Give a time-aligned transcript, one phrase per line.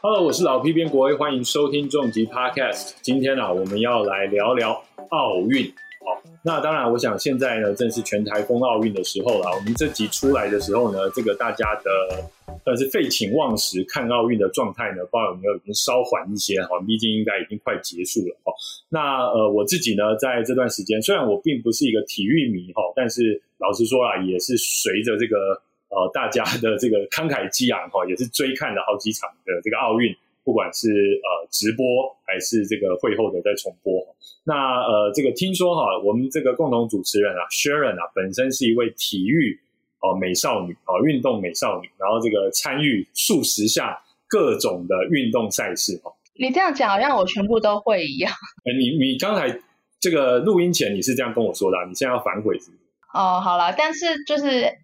[0.00, 2.92] Hello，我是老 P 边国威，欢迎收听重疾 Podcast。
[3.00, 5.66] 今天啊，我们要来聊聊奥运。
[6.04, 9.50] 好，那当然，我想现在呢，正是全台风奥运的时候了。
[9.56, 12.30] 我们这集出来的时候呢，这个大家的
[12.64, 16.78] 算是废寝忘食看奥运的状态呢，不知道有没有已经稍缓一些哈？
[16.86, 18.52] 毕竟应该已经快结束了哈。
[18.88, 25.62] 那呃，我自己呢，在这段时间，虽然我并不是一个体育迷哈，但是老实说啊，也是随着这个。
[25.92, 30.10] 呃，大家的这个慷慨激昂哈，也是追看了好几场的这个奥运，
[30.42, 31.84] 不管是呃直播
[32.24, 34.00] 还是这个会后的在重播。
[34.42, 39.60] 那呃，这个听说哈，我们这个共同主持人啊，Sharon 啊，本身是一位体育
[40.00, 43.94] 哦美少女哦，运动美少女，然后这个参与数十项
[44.26, 46.10] 各种的运动赛事哈。
[46.32, 48.32] 你这样讲好像我全部都会一样。
[48.64, 49.60] 哎，你你刚才
[50.00, 52.70] 这个录音前你是这样跟我说的，你现在要反悔是？
[53.14, 54.80] 哦，好了，但是就是。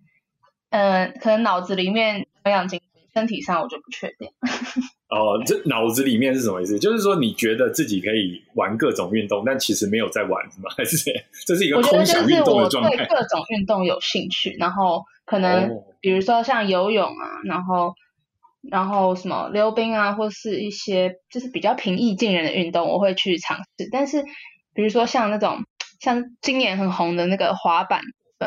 [0.70, 2.78] 嗯，可能脑子里面培养精
[3.14, 4.28] 身体上我就不确定。
[5.08, 6.78] 哦，这脑子里面是什么意思？
[6.78, 10.68] 就是说你觉得自己可以玩各种运动，但其实没有在玩，是吗？
[10.76, 11.10] 还是
[11.46, 12.94] 这是一个空想运动的状态？
[12.96, 15.70] 对各种运动有兴趣，然后可能
[16.02, 17.94] 比如说像游泳啊，然后
[18.70, 23.88] 然后什么溜冰啊，或是一些就是比较平易近人的运动，我会去尝试。
[23.90, 24.22] 但是
[24.74, 25.64] 比如说像那种
[25.98, 28.02] 像今年很红的那个滑板，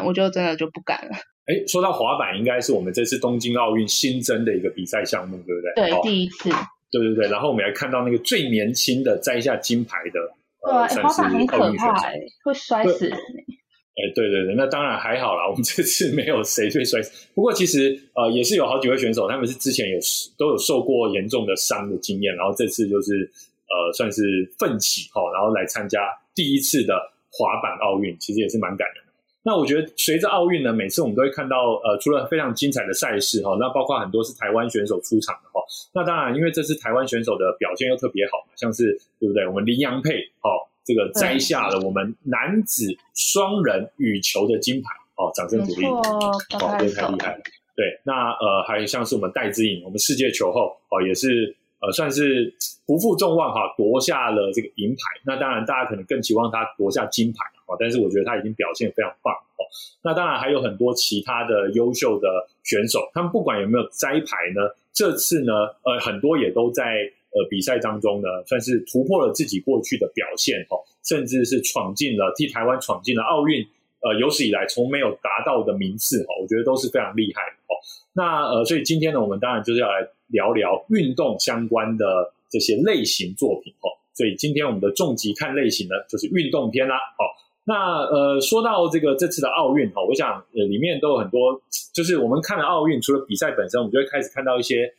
[0.05, 1.11] 我就真的就不敢了。
[1.45, 5.89] 哎，说到滑板，应该是我们这次东京奥运新增的一个比赛项目，对不对？
[5.89, 6.49] 对，第一次。
[6.91, 10.19] 对对对，然后我们还看到那个最年轻的摘下金牌的，
[10.61, 12.11] 对，滑板很可怕，
[12.43, 13.17] 会摔死人。
[13.17, 17.29] 哎，对对对，那当然还好啦，我们 这次没有谁最摔死。
[17.33, 19.97] 不过其实呃，也是有好几位选手，他们是之前有
[20.37, 23.29] 都有受过严重的伤的经验，然后这次就是
[23.67, 24.21] 呃，算是
[24.59, 25.99] 奋起哈，然后来参加
[26.35, 26.93] 第一次的
[27.31, 29.03] 滑板奥运，其实也是蛮感人。
[29.43, 35.59] 那我觉得随着奥运呢，每次我们都会看到，呃，除了非常精彩的赛事哈，那包括很多是台湾选手出场的哈。
[35.93, 39.47] 那当然，因为这次台湾选手的表现又特别好，像是对不对？
[39.47, 47.17] 我们林洋配哦，这个摘下了我们男子双人羽球的金牌哦，掌声鼓励哦，这太厉害了。
[47.75, 52.53] 对，那呃，还有像是我们戴资颖，我们世界球后哦，也是呃，算是
[52.85, 54.97] 不负众望哈，夺下了这个银牌。
[55.25, 57.39] 那当然，大家可能更期望他夺下金牌。
[57.79, 59.63] 但是我觉得他已经表现非常棒哦。
[60.03, 62.27] 那当然还有很多其他的优秀的
[62.63, 65.53] 选手，他们不管有没有摘牌呢，这次呢，
[65.83, 66.83] 呃，很多也都在
[67.31, 73.65] 呃比赛当中呢，算是突破了自己过去的表现哦，甚至是闯进了替台湾闯进了奥运
[74.01, 77.77] 呃有史以来从没有达到的名次哦，我觉得都是非常厉害的哦。
[78.13, 83.87] 那呃，所以今天呢，我们当然就是要来聊聊运动相关的这些类型作品哦。
[84.13, 87.23] 所以今天我们的重疾看类型呢，就是运动片啦哦。
[87.63, 91.61] 那呃，说到这个这次的奥运哈，我想呃里面都有很多，
[91.93, 94.91] 就是我们看了奥运，除了比赛本身，我们就会开始看到一些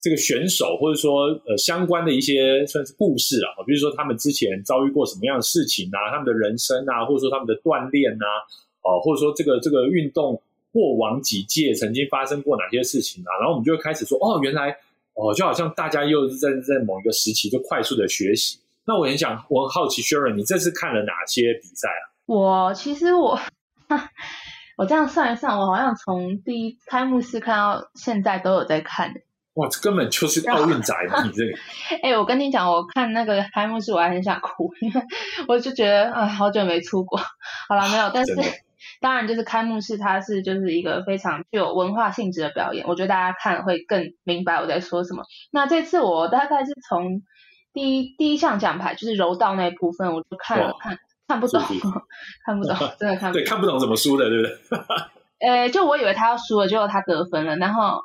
[0.00, 8.26] 这个选手或者说呃相关的一些算是故事啊，比如说他们之前遭遇过什么样的事情啊，他们的人生啊，或者说他们的锻炼啊，
[8.82, 10.40] 哦，或者说这个这个运动
[10.72, 14.76] 过往几届曾经发生过哪些事情啊，然后我们就会开始说，哦，原来
[15.14, 18.58] 哦，就好像大家又是在在某一个时期就快速的学习。
[18.84, 22.04] 那我很想，我很好奇，Sharon，你这次看了哪些比赛啊？
[22.26, 23.36] 我其实我，
[24.76, 29.14] 我这样算一算，我好像从第一开幕式看到现在都有在看。
[29.56, 31.22] 哇，这根本就是奥运宅嘛！
[31.22, 31.52] 你这个，
[32.02, 35.02] 哎，我跟你讲，我看那个开幕式，我还很想哭，因为
[35.48, 37.18] 我就觉得啊，好久没出国。
[37.68, 38.34] 好了，没有，但是
[39.00, 45.24] 当然就是开幕式，它是就是一个非常具有文化性质的表演，我觉得大家看会更明白我在说什么。
[45.50, 47.22] 那这次我大概是从。
[47.72, 51.60] 第一第一项奖牌就是柔道那一部分，我就看了看看不懂，
[52.42, 53.36] 看不懂，真的看不懂。
[53.36, 55.46] 对，看不懂怎么输的，对不对？
[55.46, 58.00] 呃，就我以为他要输了，结果他得分了，然后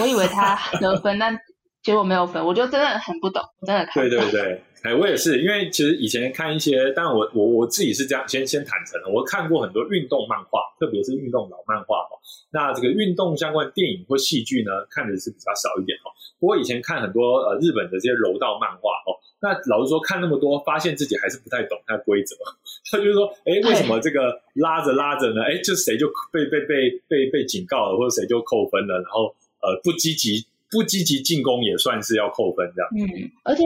[0.00, 1.38] 我以为他得分，但
[1.82, 4.08] 结果没有分，我就真的很不懂，真的看。
[4.08, 4.62] 对对对。
[4.82, 12.14] 哎，我也是，因为其实以前看一些，但我我我自己是这样，先先坦诚了，我看过很多运动漫画，特别是运动老漫画哦。
[12.52, 16.14] 那这个运动相关电影或戏剧呢，看的是比较少一点哦。
[16.38, 22.36] 不过以前看很多呃日本的这些柔道漫画哦，那老实说看那么多，发现自己还是不太懂它的规则。
[22.92, 25.42] 他 就是说，哎，为什么这个拉着拉着呢？
[25.42, 29.34] 哎，就谁就被被被被被警告了，或者谁就扣分了，然后
[29.66, 32.88] 呃不积极不积极进攻也算是要扣分这样。
[32.94, 33.64] 嗯，而且。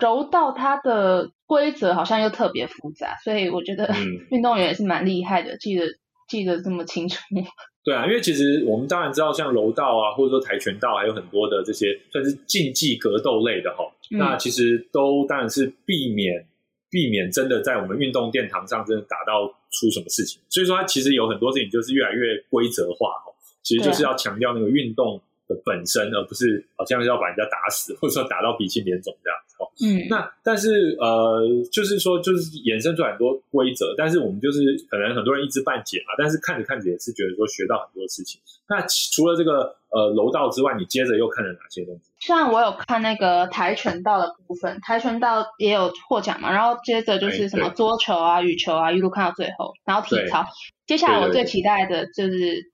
[0.00, 3.86] 柔道它的规则好像又特别复杂，所以我觉得
[4.32, 5.84] 运动员也是蛮厉害的，记得
[6.26, 7.18] 记得这么清楚。
[7.84, 16.46] 对啊，因为其实我们当然知道，像柔道啊，或者说跆拳道，还有很多的这些算是竞技格斗类的哈，那其实都当然是避免
[16.90, 20.40] 避免真的在我们运动殿堂上真的打到出什么事情。
[20.48, 23.30] 所以说，它其实有很多事情就是越来越规则化哈。
[23.62, 25.20] 其实就是要强调那个运动
[25.50, 29.66] 的本身，而不是好像要把人家打死，或者说打到鼻青脸肿这样子哦。
[29.82, 31.42] 嗯，那但是呃，
[31.72, 38.40] 就是说就是衍生出很多规则，但是我们就是可能很多人一知半解嘛，但是看着看着也是觉得说学到很多事情。
[38.68, 42.10] 那除了这个呃楼道之外，你接着又看了哪些东西？
[42.20, 50.46] 像我有看那个跆拳道的部分，跆拳道也有获奖嘛，然后接着就是什么桌球啊、羽球啊，一路看到最后，然后体操。
[50.86, 52.69] 接下来我最期待的就是，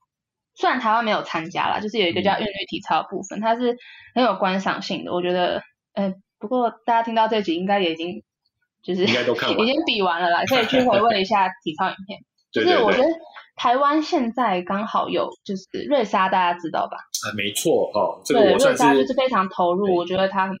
[0.59, 3.77] 虽然台湾没有参加啦，就是有一个叫嗯韵律体操的部分，它是
[4.15, 5.13] 很有观赏性的。
[5.13, 5.61] 我觉得，
[5.93, 8.23] 呃，不过大家听到这集应该也已经
[8.81, 12.19] 就是应该都看 已经比完了啦，可以去回味一下体操影片。
[12.51, 13.07] 就是我觉得
[13.55, 16.97] 台湾现在刚好有就是瑞莎，大家知道吧？
[16.97, 20.57] 啊，没错哈，这个，我算瑞莎就是非常投入，我觉得他很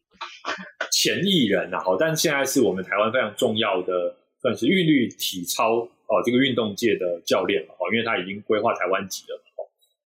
[0.91, 9.41] 前艺人啊，好，但现在是我们台湾非常重要的，算是韵律体操哦，这个运动界的教练了哦，因为他已经规划台湾籍了。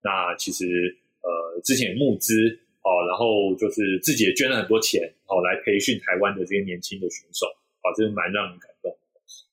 [0.04, 0.66] 那其实
[1.22, 2.34] 呃，之前也募资
[2.82, 7.46] 哦，然后就是自己也捐了很多钱哦，来培训台湾的这些年轻的选手
[7.82, 8.96] 啊，真是蛮让人感动。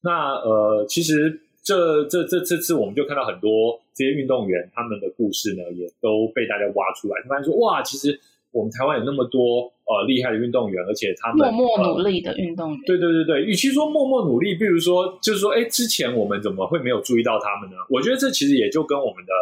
[0.00, 8.18] 那呃，其实这这这这次我们就看到很多这些运动员他们的故事呢，也都被大家挖出来，发现说哇，其实
[8.50, 12.80] 我们台湾有那么多呃厉害的运动员，而且他们默默努呃力的运动员。
[12.86, 17.76] 对对对对，与其说默默努力，比如说就是说，哎，之前我们怎么会没有注意到他们呢？
[17.90, 19.32] 我觉得这其实也就跟我们的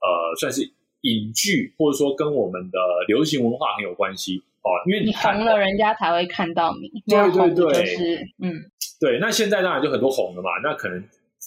[0.00, 0.62] 呃，算是
[1.02, 4.70] 影剧或者说跟我们的流行文化很有关系哦。
[4.86, 6.88] 因为你看红了，人家才会看到你。
[7.06, 8.52] 对对对就是嗯，
[9.00, 11.02] 对，那现在当然就很多红了嘛，那可能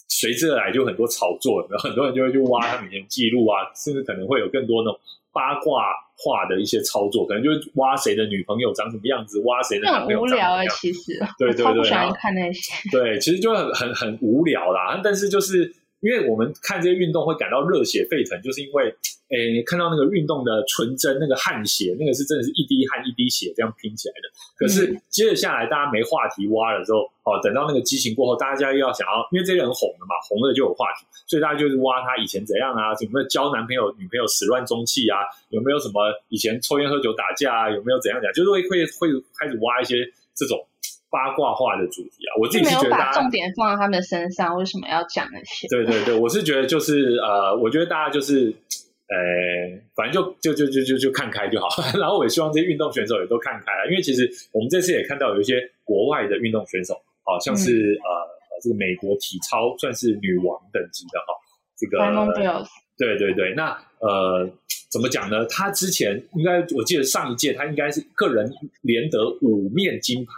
[0.09, 5.00] 随之而来就很多炒作，然后很多人就会去挖他们以前记录啊，甚至可能会有更多那种
[5.33, 11.04] 八卦化的一些操作，可能就是挖谁的女朋友长什么样子，挖谁的那男朋友很无聊哎、长什么样子。
[11.04, 12.89] 其实对我超不喜欢看那些。
[12.92, 15.00] 对，其实就很很很无聊啦。
[15.04, 18.94] 但是就是因为我们看这些运动会感到热血沸腾，就是因为
[19.30, 24.27] 诶看到那个运动的纯真，那个汗血，那个是真的是一滴汗一滴血这样拼起来的。
[24.57, 39.07] 可是接着下来，大家没话题挖了之后，哦，等到那个激情过后，大家又要想要，因为这些人红了嘛，红了就有话题，所以大家就是挖他以前怎样啊，有没有交男朋友女朋友始乱终弃啊，有没有什么以前抽烟喝酒打架啊，有没有怎样讲，就是会会会
[39.38, 40.01] 开始挖一些
[40.33, 40.57] 这种。
[41.12, 45.68] 八卦化的主题啊，我自己没有把是觉得大家重点放在他们身上，为什么要讲那些？
[45.68, 48.48] 对对对，我是觉得就是呃，我觉得大家就是
[49.12, 51.68] 呃，反正就就就就就就看开就好。
[52.00, 61.34] 然后我也希望这些运动选手也都看开了，因为其实我们这次也看到有一些国外的运动选手，好、像是、呃呃这个美国体操算是女王等级的哈、
[61.78, 61.98] 这个
[62.98, 64.50] 对对对，那呃
[64.90, 65.46] 怎么讲呢？
[65.48, 68.50] 他之前应该我记得上一届他应该是个人
[68.81, 70.31] 连得五面金牌。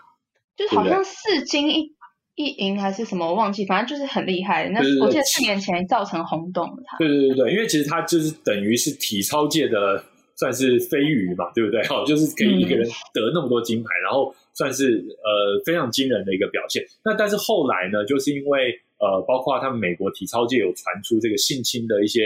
[0.56, 1.92] 就是好像四金一
[2.36, 4.68] 一银还是什么，我忘记，反正就是很厉害。
[4.70, 6.98] 那我记得四年前造成轰动了他。
[6.98, 10.04] 对对对对，因为其实他就是等于是体操界的
[10.36, 11.82] 算是飞鱼嘛，对不对？
[11.88, 16.84] 哦，就是给一个人得那么多金牌，然后算是呃非常惊人的一个表现。
[17.06, 22.22] 那但是后来呢，就是因为呃，包括他们美国体操界有传出这个性侵的一些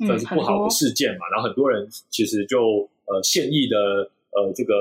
[0.00, 4.74] 嗯算是不好的事件嘛，然后很多人其实就呃现役的呃这个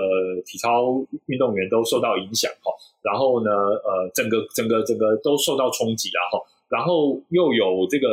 [0.46, 2.72] 体操运动员都受到影响哈、
[3.02, 8.08] 然后呢呃整个整个整个都受到冲击了哈、然后又有这个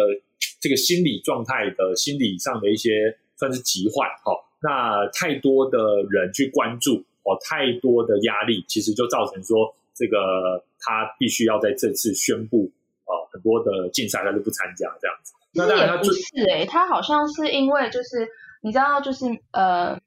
[0.60, 5.78] 这个心理状态的心理上的一些算是疾患哈、那太多的
[6.10, 12.70] 人去关注哦，太多的压力，其实就造成说这个他必须要在这次宣布
[13.06, 15.32] 呃很多的竞赛他就不参加这样子。
[15.52, 18.28] 那当然他最是诶、他好像是因为就是
[18.62, 19.98] 你知道，就是呃，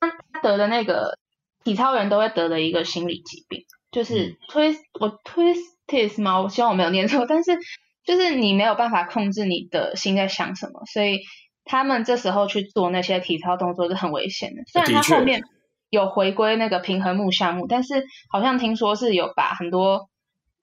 [0.00, 1.16] 他他得的那个
[1.64, 6.40] 体操人都会得的一个心理疾病，就是嗯 twist 我 twistis 吗？
[6.40, 7.58] 我希望我没有念错，但是
[8.04, 11.20] 就是你没有办法控制你的心在想什么，所以
[11.64, 14.62] 他们这时候去做那些体操动作是很危险的。
[14.66, 15.42] 虽然他后面
[15.90, 20.08] 有回归那个平衡木项目，但是好像听说是有把很多。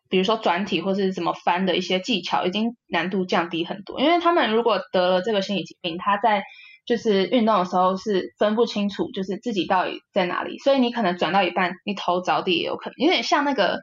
[0.07, 3.99] 比如说转体或是怎么翻的一些技巧，已经难度降低很多。
[3.99, 6.43] 因为他们如果得了这个心理疾病，他在
[6.85, 13.79] 就是运动的时候是分不清楚，就是自己到底在哪里，所以你可能转到一半，你头着地也有可能，有点像那个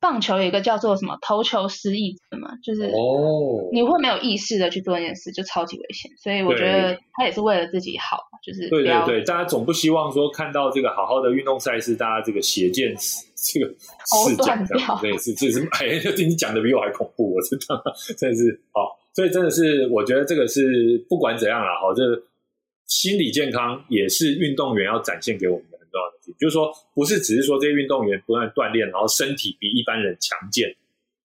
[0.00, 6.10] 棒球有一个叫做什么投球失忆症嘛，就是哦，你会没有意识的去做那件事，就超级危险。
[6.22, 12.94] 所以我觉得他也是为了自己好，就是对对对，大家总不希望说看到这个好好的运动赛事，大家这个血溅
[13.34, 17.82] 这个视角这对，是这是哎，你讲的比我还恐怖，我知道，
[18.16, 18.86] 真的是哦，
[19.18, 22.04] 所以真的是我觉得这个是不管怎样啦，好，这
[22.86, 30.70] 心理健康也是运动员要展现给我们的很重要的事情，就是说不是只是说这些运动员不断锻炼，然后身体比一般人强健，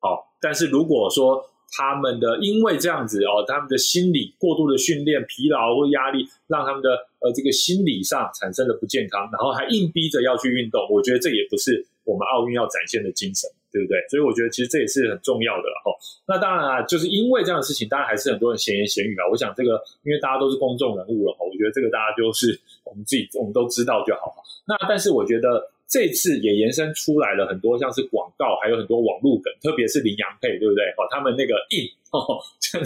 [0.01, 13.47] 哦，但是如果说他们的因为这样子哦，他们的心理过度的训练、疲劳或压力，让他们的呃这个心理上产生了不健康，然后还硬逼着要去运动，我觉得这也不是我们奥运要展现的精神。
[13.73, 13.97] 对不对？
[14.07, 15.89] 所以我觉得其实这也是很重要的哈。
[16.27, 19.25] 那当然啊，就是因为这样的事情，当然还是很多人闲言闲语啊。
[19.27, 22.53] 我想这个，因为大家都是公众人物了哈，我觉得这个大家就是
[22.85, 24.31] 我们自己我们都知道就好。
[24.67, 30.85] 那但是我觉得这次也延伸出来了很多像是广告，还有很多网络梗，特别是羚羊配，对不对？
[30.93, 32.37] 哦，他们那个印哦，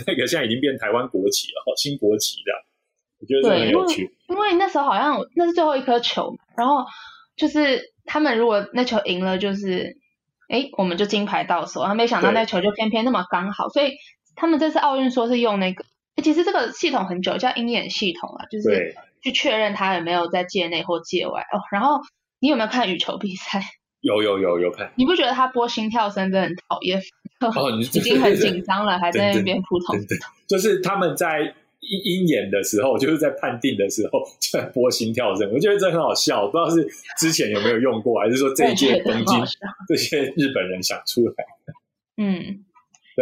[0.07, 2.51] 那个现在已经变台湾国旗了，新国旗的，
[3.19, 4.09] 我觉得这很有趣。
[4.29, 6.85] 因为那时候好像那是最后一颗球嘛，然后
[7.35, 9.97] 就是他们如果那球赢了，就是。
[10.47, 13.91] 哎，我们就金牌到手，然后没想到那球就偏偏那么刚好，所以
[14.35, 15.83] 他们这次奥运说是用那个，
[16.23, 21.59] 其实这个系统很久，叫鹰眼系统啊，就是去确认他有没有在界内或界外哦。
[21.71, 21.99] 然后
[22.39, 23.61] 你有没有看羽球比赛？
[24.01, 24.91] 有有有有看。
[24.95, 27.01] 你不觉得他播心跳声真的很讨厌？
[27.41, 29.97] 哦，你 已经很紧张了，还在那边扑通。
[30.47, 31.53] 就是他们在。
[31.79, 36.47] 鹰眼的时候，就是在判定的时候就在播心跳声，我觉得这很好笑。
[36.47, 36.85] 不知道是
[37.17, 39.37] 之前有没有用过，还是说这一届东京
[39.87, 41.31] 这些日本人想出来
[41.65, 41.73] 的？
[42.17, 42.65] 嗯，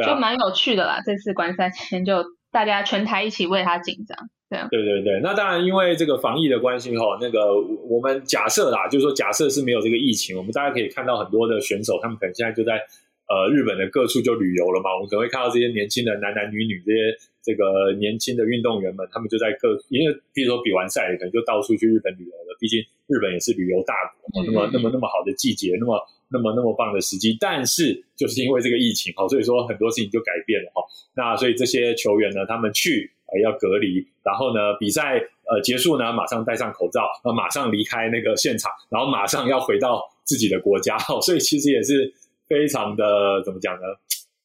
[0.05, 1.01] 就蛮有趣的啦。
[1.05, 4.17] 这次关赛前就大家全台一起为他紧张，
[4.49, 5.21] 对对对对。
[5.21, 7.55] 那当然，因为这个防疫的关系哈，那个
[7.89, 12.81] 我们假设啦，就是说假设是没有这个疫情，我们大家可以看到很多的选手，他们可能现在就在。
[13.27, 22.57] 呃，日本的各处就旅游了嘛，我们可能会看到这些年轻的男男女女，这些这个年轻的运动员们，他们就在各，因为比如说比完赛，可能就到处去日本旅游了。
[22.59, 30.81] 毕竟日本也是旅游大国，那么那么那么好的季节，那么那么那么棒的时机，但是就是因为这个疫情哈，所以说很多事情就改变了哈。
[31.15, 41.21] 那所以这些球员呢，他们去呃要隔离，然后呢比赛呃结束呢，马上戴上口罩，呃马上离开那个现场，然后马上要回到自己的国家哈。
[41.21, 42.11] 所以其实也是。
[42.47, 43.87] 非常的怎么讲呢？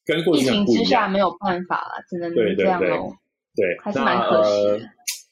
[0.05, 0.83] 跟过去很不一样。
[0.83, 3.13] 之下没有办法了，只能这样喽。
[3.55, 4.85] 对，还是蛮可惜。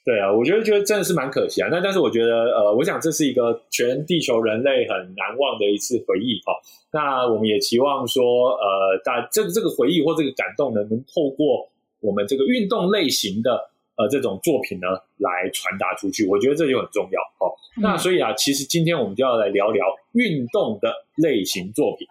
[0.06, 1.68] 对啊，我觉得觉得真的是蛮可惜啊。
[1.70, 6.54] 那但是我觉得呃，我想这是一个全地球人类很难忘的一次回忆哈。
[6.92, 16.26] 那我们也期望说呃，大这个这个回忆或这个感动呢，能透过我们这个运动类型的呃这种作品呢来传达出去。
[16.28, 17.54] 我觉得这就很重要哦。
[17.78, 22.08] 那所以啊，其实今天我们就要来聊聊运动的类型作品。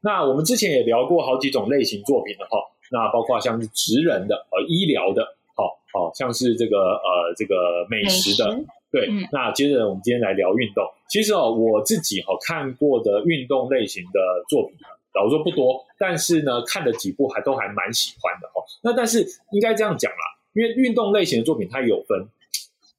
[0.00, 2.58] 那我们之前也聊过好几种类型作品的哈，
[2.90, 5.24] 那包括像是职人的、呃医疗的，
[5.56, 9.08] 好好像是这个呃这个美食的，对。
[9.32, 10.84] 那接着我们今天来聊运动。
[11.08, 14.76] 其实哦，我自己哈看过的运动类型的作品，
[15.14, 18.62] 老实说不多，但是呢看了几部还都还蛮喜欢的哈。
[18.82, 22.28] 那但是应该这样讲啦，因为运动类型的作品它有分，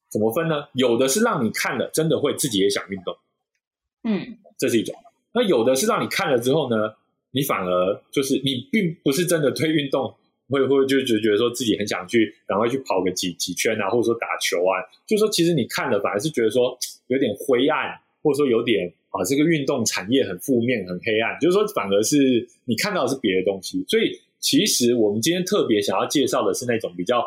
[0.10, 0.68] 怎么分呢？
[0.74, 3.15] 有的是让你看了真的会自己也想运动，
[4.03, 4.94] 嗯，这是一种。
[5.33, 6.75] 那有的是让你看了之后呢，
[7.31, 10.13] 你反而就是你并不是真的推运动，
[10.50, 16.75] 会会就就觉得说自己很想去赶快去跑个几几圈啊，或者说打球啊，就说其实你看了反而是觉得说
[17.07, 23.86] 有点灰暗，或者说有点啊这个运动产业很负面很黑暗，就是说反而是你看到的是别的东西。
[23.88, 27.24] 所以其实我们今天特别想要介绍的是那种比较，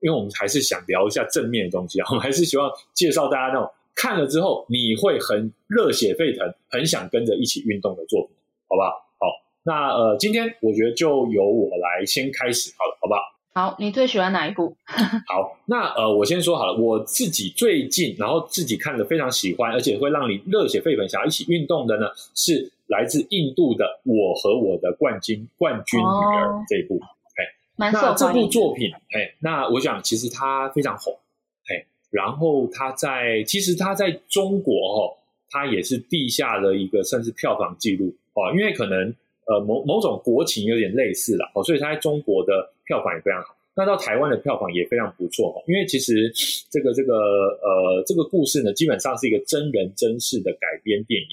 [0.00, 3.70] 因为我们还是想聊一下正面的东西啊，我们还是希望介绍大家那种。
[3.94, 8.36] 看了之后，你会很热血沸腾，很想跟着一起运动的作品，
[8.68, 8.90] 好吧？
[9.18, 9.26] 好，
[9.62, 13.20] 那呃，今天我觉得就由我来先开始，好了，好不好？
[13.54, 14.76] 好，你最喜欢哪一部？
[15.28, 27.00] 好，那呃，我先说好了，我自己最近然后自己看的非常喜欢，而且会让你热血沸腾，想要一起运动的呢，是来自印度的《我和我的冠军冠军女儿》这一部。
[27.36, 31.16] 哎，那这部作品，哎，那我想其实它非常红。
[32.14, 35.10] 然后他在，其实他在中国哦，
[35.50, 39.12] 他也是地下的一个算是票房记录哦，因为可能
[39.46, 43.56] 呃某某种国情有点类似了哦，所以他在中国的票房也非常好。
[43.74, 46.32] 那到台湾的票房也非常不错哦，因为其实
[46.70, 51.28] 这个这个呃这个故事呢，基本上是一个真人真事的改编电影。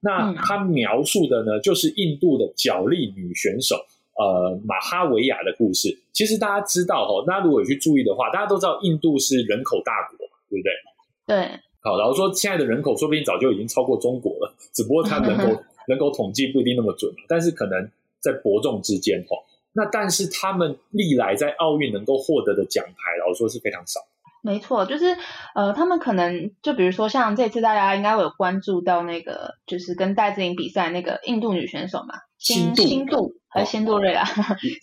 [0.00, 3.74] 那他描述的呢，就是印度的角力女选手
[4.18, 5.98] 呃马哈维亚的故事。
[6.12, 10.15] 其实大家知道哦，大家如果有去注意的话，大家都知道印度是人口大国。
[10.56, 11.36] 对不对？
[11.36, 19.36] 对，好，然后说现在的人口说不定早就已经超过中国了， 只不过它人口 人口统计不一定那么准，但是可能在伯仲之间哈。
[19.72, 22.92] 那但是他们历来在奥运能够获得的奖牌，
[23.24, 24.00] 老实说是非常少。
[24.42, 25.16] 没错，就是
[25.54, 34.24] 呃，他们可能就比如说像这次大家应该会有关注到那个，就是跟戴资颖比赛那个印度女选手嘛，新新度还是新度瑞拉，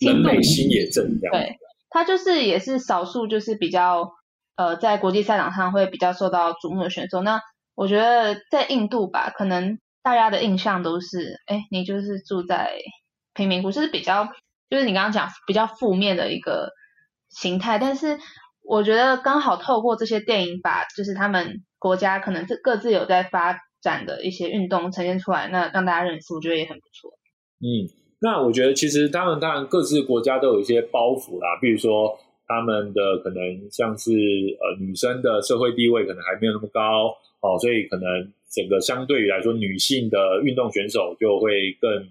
[0.00, 1.32] 人类 新野镇这样。
[1.32, 1.56] 对，
[1.90, 4.12] 她就是也是少数，就是比较。
[4.56, 7.40] 呃，在国际赛场上会比较受到瞩目的选手，那
[7.74, 12.70] 我觉得在印度吧，可能大家的印象都是，哎，你就是住在
[13.34, 14.28] 贫民窟，就是比较
[14.70, 16.70] 就是你刚刚讲比较负面的一个
[17.30, 18.18] 形态，但是
[18.62, 27.10] 我觉得刚好透过这些电影，把就是他们国家可能这各自有在发展的一些运动呈现出来，那让大家认识，我觉得也很不错。
[27.60, 42.08] 嗯，那我觉得其实他们当然各自国家都有一些包袱啦，比如说他们的可能像是呃女生的社会地位可能还没有那么高哦，所以可能整个相对于来说，女性的运动选手就会更。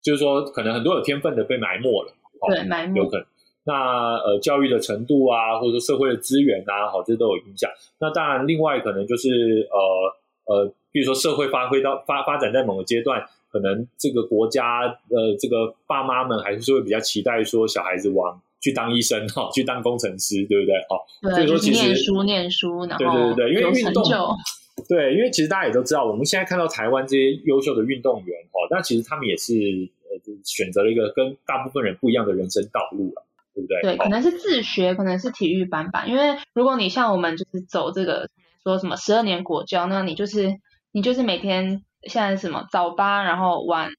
[0.00, 2.14] 就是说，可能很多有天分的被埋没了，
[2.48, 3.26] 对，埋没有可能。
[3.64, 7.68] 那呃，教育的程度啊，或者说社会的资源啊，好，这都有影响。
[7.98, 20.74] 那当然，另外可能就是呃呃，比如说社会发挥到发发展在某个阶段，可能这个国家呃，这个爸妈们还是会比较期待说小孩子往去当医生 哈，去当工程师，对不对？
[20.88, 24.04] 哦，所以说其实念书念书，然后对对对对，因为运动。
[24.88, 29.52] 对，因为其实大家也都知道，我们现在看到台湾这些优秀的运动员哈，那其实他们也是
[30.04, 33.24] 呃选择了一个跟大部分人不一样的人生道路了，
[33.54, 33.82] 对不对？
[33.82, 36.06] 对，可能是自学，可能是体育班吧。
[36.06, 38.30] 因为如果你像我们就是走这个
[38.62, 40.60] 说什么十二年国教，那你就是
[40.92, 43.90] 你就是每天现在什么早八，然后晚。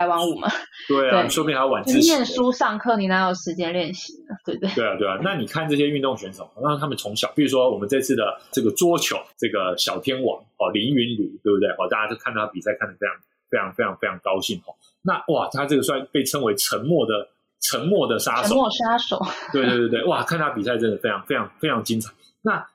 [0.00, 0.48] 台湾舞嘛，
[0.88, 2.08] 对啊，说不定还要晚自习。
[2.10, 4.34] 念书上课，你哪有时间练习呢？
[4.46, 4.70] 对不对？
[4.74, 5.18] 对啊，对啊。
[5.22, 11.68] 那你看这些运动选手，让他们从小，比如说我们这次的这个桌球，这个小天王哦，林云儒，对不对？
[11.72, 13.14] 哦，大家都看他比赛，看得非常、
[13.50, 14.72] 非常、非常、非常高兴哦。
[15.02, 17.28] 那哇，他这个算被称为沉默的、
[17.60, 18.48] 沉默的杀手。
[18.48, 19.20] 沉默杀手。
[19.52, 22.10] 对对对对，哇，看他比赛真的非常、非常、非常精彩。
[22.40, 22.66] 那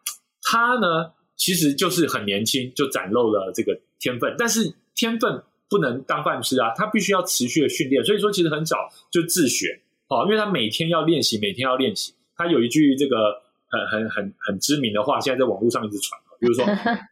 [0.44, 5.42] 他呢，其实就是很年轻就展露了这个天分，但是天分。
[5.76, 8.02] 不能当饭吃啊，他必须要持续的训练。
[8.06, 8.78] 所以说，其实很早
[9.12, 12.14] 就自学，哦，因为他每天要练习，每天要练习。
[12.38, 16.64] 他有一句这个很很很很知名的话，现在在网络上一直传，比如说，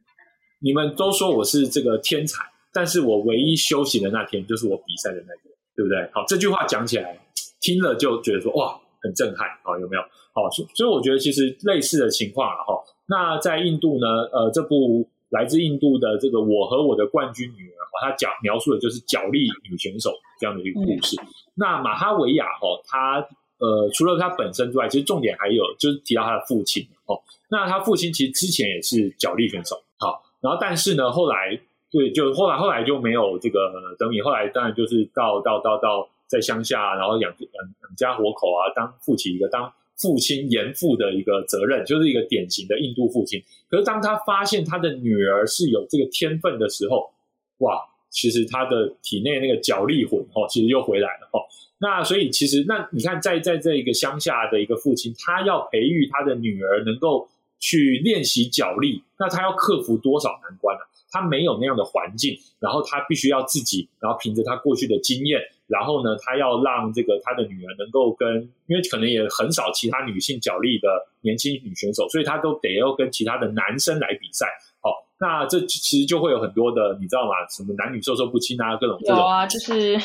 [0.64, 6.10] 你们都说我是这个天才，但是我唯一休息的那天就是我比赛的那个，对不对？
[6.14, 7.20] 好，这句话讲起来
[7.60, 10.02] 听了就觉得说哇，很震撼，好，有没有？
[10.34, 12.74] 好，所以我觉得其实类似的情况了哈。
[13.08, 15.10] 那在印度呢，呃，这部。
[15.34, 21.20] 来自印度的这个我和我的冠军女儿，哈，她讲描述的就是脚力女选手这样的一个故事。
[21.56, 27.20] 那马哈维亚，哈，她呃，除了她本身之外，其实重点还有就是提到她的父亲，哦，
[27.50, 31.60] 那她父亲其实之前也是脚力选手，好，然后但是呢，后来
[31.92, 39.74] 对，就后来后来就没有这个等你，后来当然就是到到到到在乡下，然后养养养家活口啊，当父亲一个当。
[39.98, 43.42] 父亲严父的一个责任，就是一个典型的印度父亲。
[43.70, 47.12] 可是当他发现他的女儿是有这个天分的时候，
[47.60, 47.80] 哇，
[48.10, 51.42] 其实他的体内那个脚力魂哦，其实又回来了哦。
[51.80, 57.30] 那所以其实那你看，在在这一个乡下的一个父亲，他要培育他的女儿能够
[57.60, 60.82] 去练习脚力，那他要克服多少难关呢？
[61.12, 65.40] 他没有那样的环境，然后他必须要自己，然后凭着他过去的经验。
[65.68, 70.88] 然后呢，他要让这个他的女儿能够跟，因为可能也很少其他女性角力的
[71.22, 74.46] 年轻女选手，所以他都得要跟其他的男生来比赛。
[74.82, 77.32] 好，那这其实就会有很多的，你知道吗？
[77.50, 79.98] 什么男女授受不亲啊，各种有啊，就是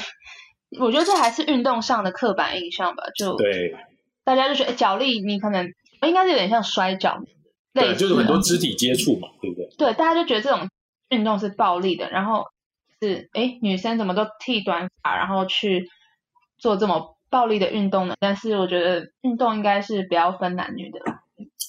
[0.79, 3.03] 我觉得这还是运动上的刻板印象吧。
[3.17, 3.75] 就对，
[4.25, 5.67] 大家就觉得脚力，你可能
[6.07, 7.21] 应该是有点像摔跤，
[7.75, 9.69] 对，就是很多肢体接触嘛，对不对？
[9.77, 10.69] 对，大家就觉得这种
[11.09, 12.45] 运动是暴力的，然后。
[13.01, 15.89] 是哎，女生怎么都剃短发，然后去
[16.59, 18.15] 做这么暴力的运动呢？
[18.19, 21.01] 但是我觉得运动应该是不要分男女的。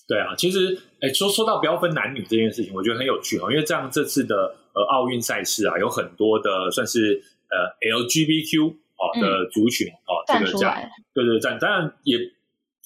[0.07, 4.35] 对啊，其实哎，说说到不要分男女这件事情，我觉得很有趣哦，因为这样这次的
[4.73, 10.75] 呃奥运赛事啊，有很多的算是呃 LGBTQ 哦的族群哦，这个这样，
[11.13, 12.17] 对对站，当然也。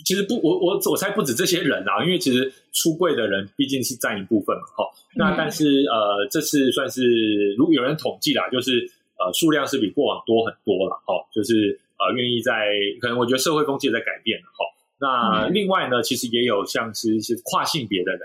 [0.06, 4.86] 其实不，我我我猜不止这些人啊，因为其实出柜的人毕竟是占一部分嘛，哈。
[5.15, 11.13] 那但是呃，这次算是如果有人统计啦，就是呃数量是比过往多很多了，哈。
[11.34, 14.65] 就是呃愿意在可能我觉得社会风气在改变了，哈。
[14.99, 18.21] 那另外呢，其实也有像是是跨性别的人，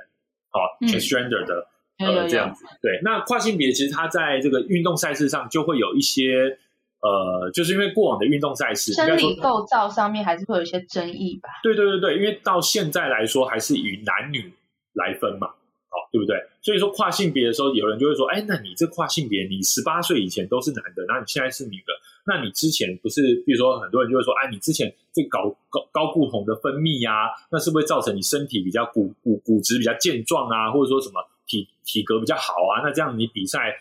[0.50, 1.66] 好，transgender 的
[1.98, 2.64] 呃这样子。
[2.80, 6.58] 对，那跨性别其实他在这个运动赛事上就会有一些。
[7.00, 11.48] 呃，就是因为过往的运动赛事，生理构造上面还是会有一些争议吧。
[11.62, 14.52] 对对对对，因为到现在来说，还是以男女
[14.94, 16.36] 来分嘛，好，对不对？
[16.60, 21.94] 所以说跨性别的时候，有人就会说，哎，那你这跨性别，你十八岁以前都是男的，那你现在是女的，
[22.26, 32.82] 那你之前不是，比如说很多人就会说，哎，你之前这搞高高固酮的分泌呀，那是不是造成你身体比较骨骨骨质比较健壮啊，或者说什么体体格比较好啊？
[32.82, 33.78] 那这样你比赛，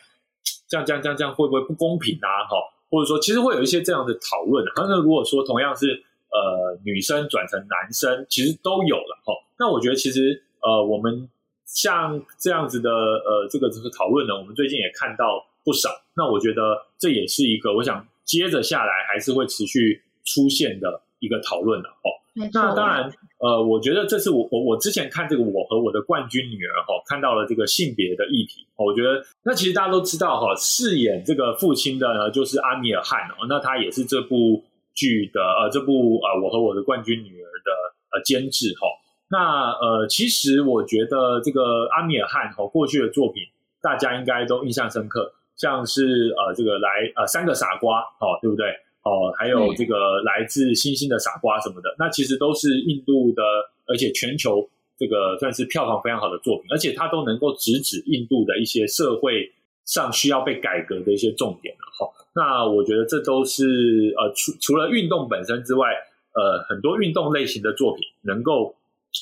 [0.70, 2.46] 这样这样这样这样会不会不公平啊？
[2.46, 2.56] 哈。
[2.90, 4.66] 或者说，其实会有一些这样的讨论。
[4.76, 9.34] 那如果说同样是呃女生转成男生，其实都有了哈。
[9.60, 11.30] 那我觉得其实呃我们
[11.66, 15.90] 像这样子的呃这个这个讨论呢，我们最近也看到不少。
[16.16, 22.10] 那我觉得这也是一个，我想接着下来还是会持续出现的一个讨论的哦。
[22.38, 28.68] 没那当然，呃，我觉得这是我我我之前看这个我和我的冠军女儿哈，看到了这个性别的议题。
[28.76, 37.72] 我觉得那其实大家都知道哈，饰演这个父亲的呢就是阿米尔汗哦，那他也是这部剧的呃这部呃我和我的冠军女儿的
[38.14, 38.88] 呃监制哈。
[39.30, 43.44] 那呃，其实我觉得这个阿米尔汗哈过去的作品
[43.82, 48.68] 大家应该都印象深刻，像是呃这个来呃三个傻瓜哦，对不对？
[49.08, 53.42] 哦，还有这个来自星星的傻瓜什么的，那其实都是印度的，
[53.86, 59.50] 而且全球这个算是票房非常好的作品，而且它都能够直指印度的一些社会
[59.86, 62.12] 上需要被改革的一些重点了哈。
[62.36, 65.88] 那我觉得这都是呃除除了运动本身之外，
[66.34, 68.76] 呃很多运动类型的作品能够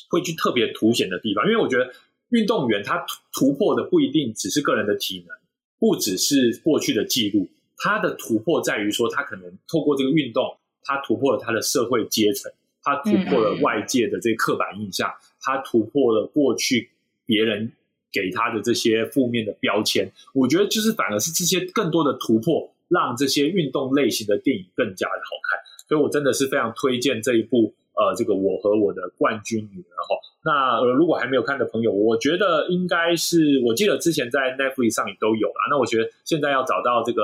[0.09, 1.93] 会去特别凸显的地方，因为我觉得
[2.29, 5.37] 运动员他突破的不一定只是个人的体能，
[5.77, 7.47] 不只是过去的记录。
[7.77, 16.89] 他的突破在于说，他可能透过这个运动，他突破了他的社会阶层，他突破了外界的这刻板印象，他突破了过去
[17.25, 17.71] 别人
[18.11, 20.11] 给他的这些负面的标签。
[20.33, 25.59] 我觉得就是反而是这些更多的突破，让这些运动类型的电影更加的好看。
[25.87, 27.73] 所以我真的是非常推荐这一部。
[27.95, 35.55] 呃，这个我和我的冠军女儿哈，那呃，如果还没有看的朋友，我觉得应该是，我记得之前在 Netflix 上也都有了。
[35.71, 37.23] 那我觉得现在要找到这个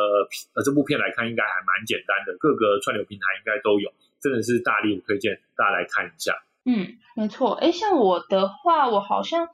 [0.56, 6.32] 呃这部片来看，应该还蛮简单的，各个串流平台应该都有，真的是大力推荐大家来看一下。
[6.64, 7.52] 嗯，没错。
[7.56, 9.50] 哎，像我的话，我好像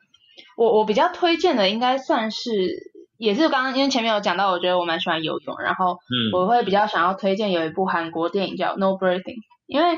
[0.55, 2.51] 我我比较推荐的应该算是，
[3.17, 9.23] 也是刚刚因为前面有讲到，我觉得我蛮喜欢游泳，然后嗯，我会比较想要推荐有一部韩国电影叫《No Breathing》，
[9.65, 9.97] 因为。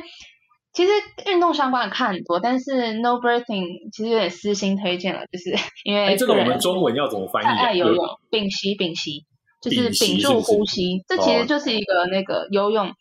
[0.80, 0.92] 其实
[1.30, 7.48] 运动相关的看很多，但是 No Breathing 其实有点私心推荐了，就是 因为这个我们中文要怎么翻译？
[7.48, 9.26] 爱游泳，屏息屏息，
[9.62, 11.04] 就是屏住呼吸。
[11.06, 12.94] 这其实就是一个那个游泳，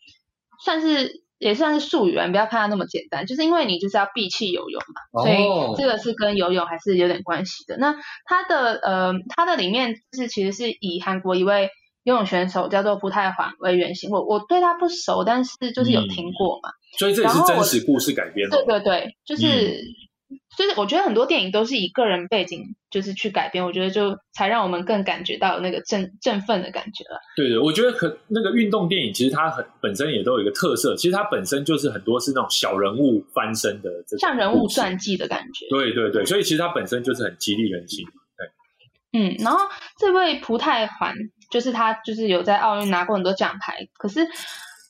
[0.61, 4.81] 算是也算是术语，你不要看它那么简单，就是因为你就是要闭气游泳
[5.13, 5.37] 嘛，所以
[5.77, 7.77] 这个是跟游泳还是有点关系的。
[7.77, 11.69] 那它的呃，它的里面是其实是以韩国一位。
[12.03, 16.69] 游泳选手叫做朴泰桓为原型，我我对他不熟，但是就是有听过嘛。
[16.97, 18.57] 所以这也是真实故事改编的。
[18.65, 19.81] 对对对，就是
[20.57, 27.19] 就是我觉得很多电影都是以个人背景就是去改编，我觉得就才让我们更感觉到那个振振奋的感觉了。
[27.35, 35.65] 对对，我觉得可那个运动电影其实它很本身也都有一个特色，其实它本身就是很多是那种小人物翻身的，像人物传记的感觉。
[35.69, 38.05] 对对对，所以其实它本身就是很激励人心。
[38.37, 39.59] 对，嗯，然后
[39.97, 41.13] 这位朴泰桓。
[41.51, 44.19] 就是他，就是有在奥运拿过很多奖牌，可是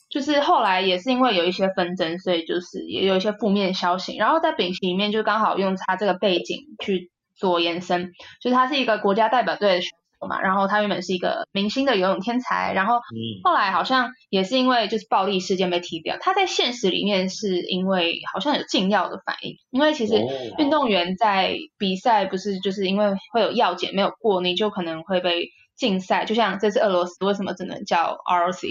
[0.10, 4.17] 就是后来也是因为有一些纷争，所以就是也有一些负面消息。
[4.17, 13.00] 然后在丙级里面就刚好用他这个背景去做延伸，就是他是一个国家代表队的选手嘛，然后他原本是一个明星的游泳天才，然后
[13.43, 16.17] 后来好像也是因为就是暴力事件被踢掉。
[16.19, 20.15] 他在现实里面是因为好像有禁药的反应，因为其实
[20.58, 25.50] 运动员在比赛不是就是因为会有药检没有过，你就可能会被。
[25.80, 28.67] 禁赛就像这次俄罗斯为什么只能叫 ROC？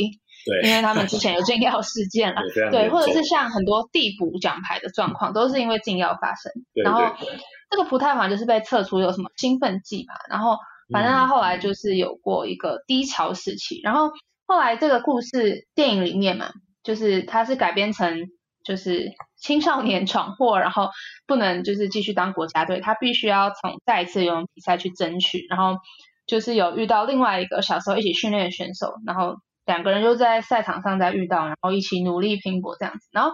[0.49, 2.41] 对，因为他们之前有禁药事件了。
[2.73, 6.51] 对，或者是像很多递补奖牌的状况，都是因为禁药发生。
[6.83, 7.03] 然后
[7.71, 10.57] 这个葡泰环就是被测出有什么兴奋剂嘛，然后
[10.93, 13.81] 反正他后来就是有过一个低潮时期。
[13.83, 14.11] 然后
[14.47, 16.51] 后来这个故事电影里面嘛，
[16.83, 18.25] 就是它是改编成
[18.65, 20.89] 就是青少年闯祸，然后
[21.27, 25.77] 不能就是继续当国家队，他必须要从再一次游泳比赛去争取，然后。
[26.29, 29.37] 就是有遇到另外一个小时候一起训练的选手，然后
[29.69, 33.07] 两个人就在赛场上在遇到，然后一起努力拼搏这样子。
[33.13, 33.31] 然后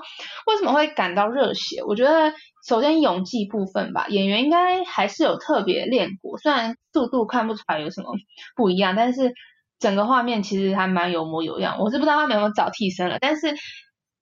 [0.46, 1.82] 为什么会感到热血？
[1.84, 2.34] 我觉得
[2.66, 8.12] 首先泳技部分吧，演员应该还是有特别练过，虽然速度看不出来有什么
[8.56, 9.32] 不一样，但是
[9.78, 11.78] 整个画面其实还蛮有模有样。
[11.78, 13.54] 我是不知道他们有没有找替身了，但是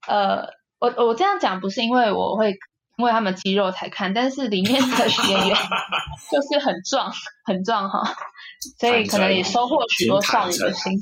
[0.07, 0.48] 呃，
[0.79, 2.55] 我我这样讲不是因为我会。
[2.98, 5.57] 因为他们肌肉才看，但是里面的 演员
[6.31, 7.11] 就是很壮，
[7.42, 8.14] 很壮哈，
[8.79, 10.92] 所以可能也收获许多少女的心。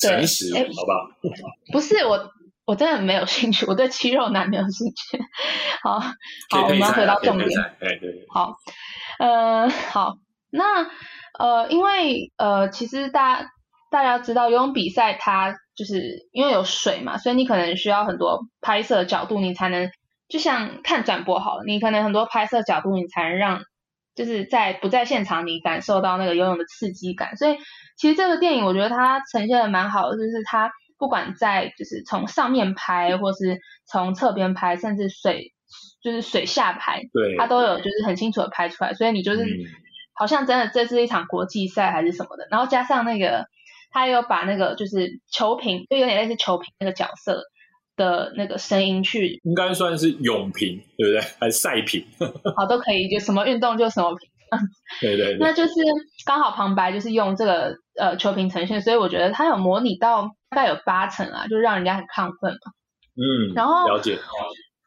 [0.00, 1.50] 对，哎，好不好？
[1.72, 2.30] 不是我，
[2.64, 5.18] 我真的没有兴趣，我对肌肉男没有兴趣。
[5.82, 6.00] 好，
[6.50, 7.48] 好，我们要回到重点。
[7.80, 8.26] 哎，对。
[8.32, 8.54] 好，
[9.18, 10.14] 呃，好，
[10.50, 10.86] 那
[11.38, 13.48] 呃，因为呃，其实大家
[13.90, 19.90] 大家知道游泳比赛，它就是因为有水嘛，所以你可能需要很多拍摄角度，你才能。
[20.30, 23.62] 就像看转播好了，你可能很多拍摄角度，你才能让
[24.14, 27.34] 就是在不在现场，你感受到那个游泳的刺激感。
[27.36, 27.56] 所以
[28.00, 35.52] 其实这个电影我觉得它呈现的蛮好的，就是它不管在就是从上面拍，或是从侧边拍，甚至水
[36.02, 38.94] 就是水下拍，对，它都有就是很清楚的拍出来。
[38.94, 39.44] 所以你就是
[40.14, 42.48] 好像真的这是一场国际赛还是什么的。
[42.50, 43.44] 然后加上那个
[43.90, 47.42] 他有把那个就是球评，就有点类似球评那个角色。
[47.96, 51.20] 的那个声音去，应该算是泳评，对不对？
[51.38, 52.02] 还是赛评？
[52.56, 54.26] 好， 都可以，就什么运动就什么评。
[55.02, 55.74] 对对，那就是
[56.24, 62.72] 刚好旁白就是用这个呃球评呈现，所以我觉得他有模拟到大概有八成啊，就让人家很亢奋嘛。
[63.14, 64.18] 嗯，然后了解。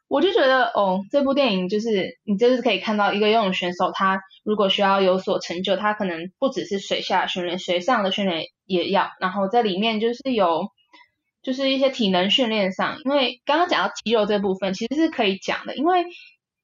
[0.06, 9.08] 我就觉得哦，这部电影就是你就是可以看到一个游泳选手，他如果需要有所成就，他可能不只是水下训练，水上的训练也要。
[9.18, 10.68] 然后在里面就是有
[11.42, 16.04] 就是一些体能训练上，因为刚刚讲到肌肉这部分其实是可以讲的，因为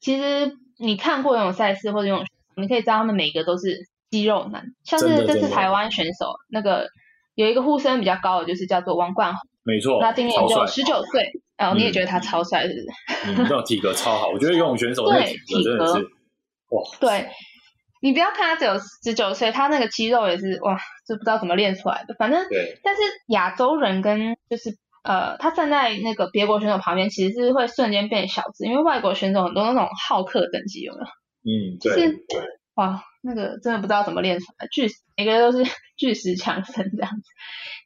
[0.01, 2.25] 其实你看过游泳赛事或者游泳，
[2.57, 6.89] 你可以知道他们每个都是肌肉男，像是这次台湾选手那个
[7.35, 11.31] 有一个呼声比较高的，就是叫做王冠宏，没错，他今年就十九岁。
[11.61, 12.87] 哦，你也觉得他超帅，是不是？
[13.27, 15.93] 嗯，这种体格超好，我觉得游泳选手那体格真的是
[16.71, 16.83] 哇。
[16.99, 17.29] 对，
[18.01, 22.15] 你不要看他只有十九岁，他那个肌肉也是哇，就不知道怎么练出来的。
[22.15, 22.81] 反正，对。
[22.83, 24.71] 但是亚洲人跟就是
[25.05, 31.05] 呃，他站在那个别国选手旁边，其实是会瞬间变小只，因为外国选手很多那种好客等级有没有？
[31.45, 32.15] 嗯，对。
[32.77, 35.63] 哇，那个真的不知道怎么练出来，巨每个都是
[35.99, 37.23] 巨石强森这样子。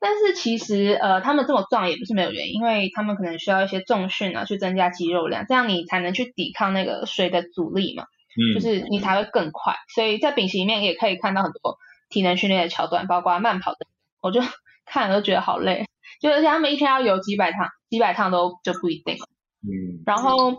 [0.01, 8.05] 但是其实呃，他们这么壮也不是没有原因，因为他们可能需要一些重训啊，去增加肌肉量，这样你才能去抵抗那个水的阻力嘛。
[8.05, 8.55] 嗯。
[8.55, 9.75] 就是你才会更快。
[9.95, 11.79] 所以在丙烯里面也可以看到很多
[12.11, 13.87] 体能训练的桥段，包括慢跑的，
[14.21, 14.41] 我就
[14.87, 15.87] 看了都觉得好累，
[16.21, 19.17] 就而且他们一天要游几百趟，几百趟都就不一定。
[19.63, 20.03] 嗯。
[20.07, 20.59] 然后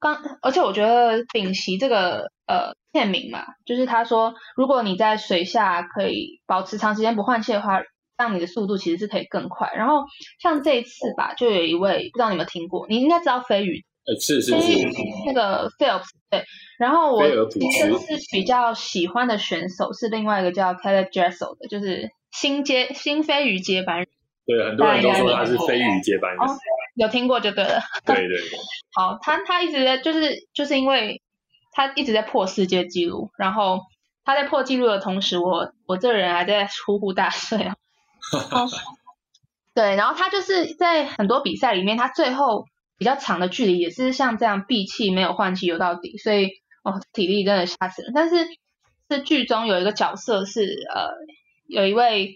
[0.00, 2.74] 刚，而且我觉得丙烯这个呃。
[2.92, 7.80] 片名嘛，就是他说，如果你在水下可以保持长时间不换气的话，
[8.18, 9.72] 让你的速度其实是可以更快。
[9.76, 10.04] 然后
[10.40, 14.88] 像这一次吧，就有一位不知道你有没有听过，你应该知道飞鱼，呃，是是是，
[15.26, 16.44] 那个 Phelps 对。
[16.78, 24.08] 然后我其实是比较喜欢的选手是另外一个叫 Caleb Dressel 的，就是新接新飞鱼接班人。
[24.46, 26.40] 对，很多人都说他是飞鱼接班人，
[26.96, 27.80] 有听过就对了。
[28.04, 28.58] 对对对。
[28.92, 31.22] 好，他他一直在就是就是因为。
[31.72, 33.80] 他一直在破世界纪录，然后
[34.24, 37.76] 他在破纪录的同时，我我这人还在呼呼大睡啊。
[39.72, 42.64] 对，然后他就是在很多比赛里面，他最后
[42.98, 46.50] 比较长的距离也是像这样闭气没有换气游到底，所以
[46.82, 48.12] 哦体力真的吓死人。
[48.12, 48.46] 但是
[49.08, 51.10] 这剧中有一个角色是呃
[51.66, 52.34] 有一位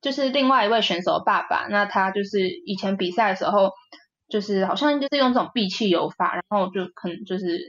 [0.00, 3.72] 就是另外一位选手的爸爸，那他就是以前比赛的时候
[4.28, 7.60] 就是好像就是用这种闭气游法，然后就可能就是。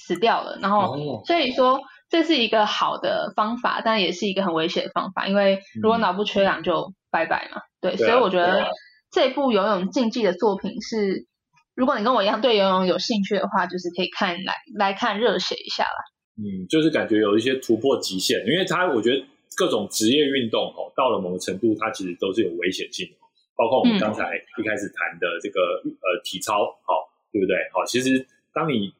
[0.00, 7.62] 死掉了，然后所以说这是一个好的方法，但也是一个很危险的方法，因为如果脑部缺氧就拜拜嘛。
[7.80, 8.66] 对，所以我觉得
[9.10, 11.26] 这部游泳竞技的作品是，
[11.74, 16.00] 如果你跟我一样对游泳有兴趣的话，就是可以看来来看热血一下啦。
[16.36, 19.24] 嗯，就是感觉有一些突破极限，因为它我觉得
[19.56, 23.16] 各种职业运动哦，到了某个程度，它其实都是有危险性的，
[23.56, 27.56] 包括我们刚才一开始谈的这个呃体操，好对不对？
[27.72, 28.92] 好，其实当你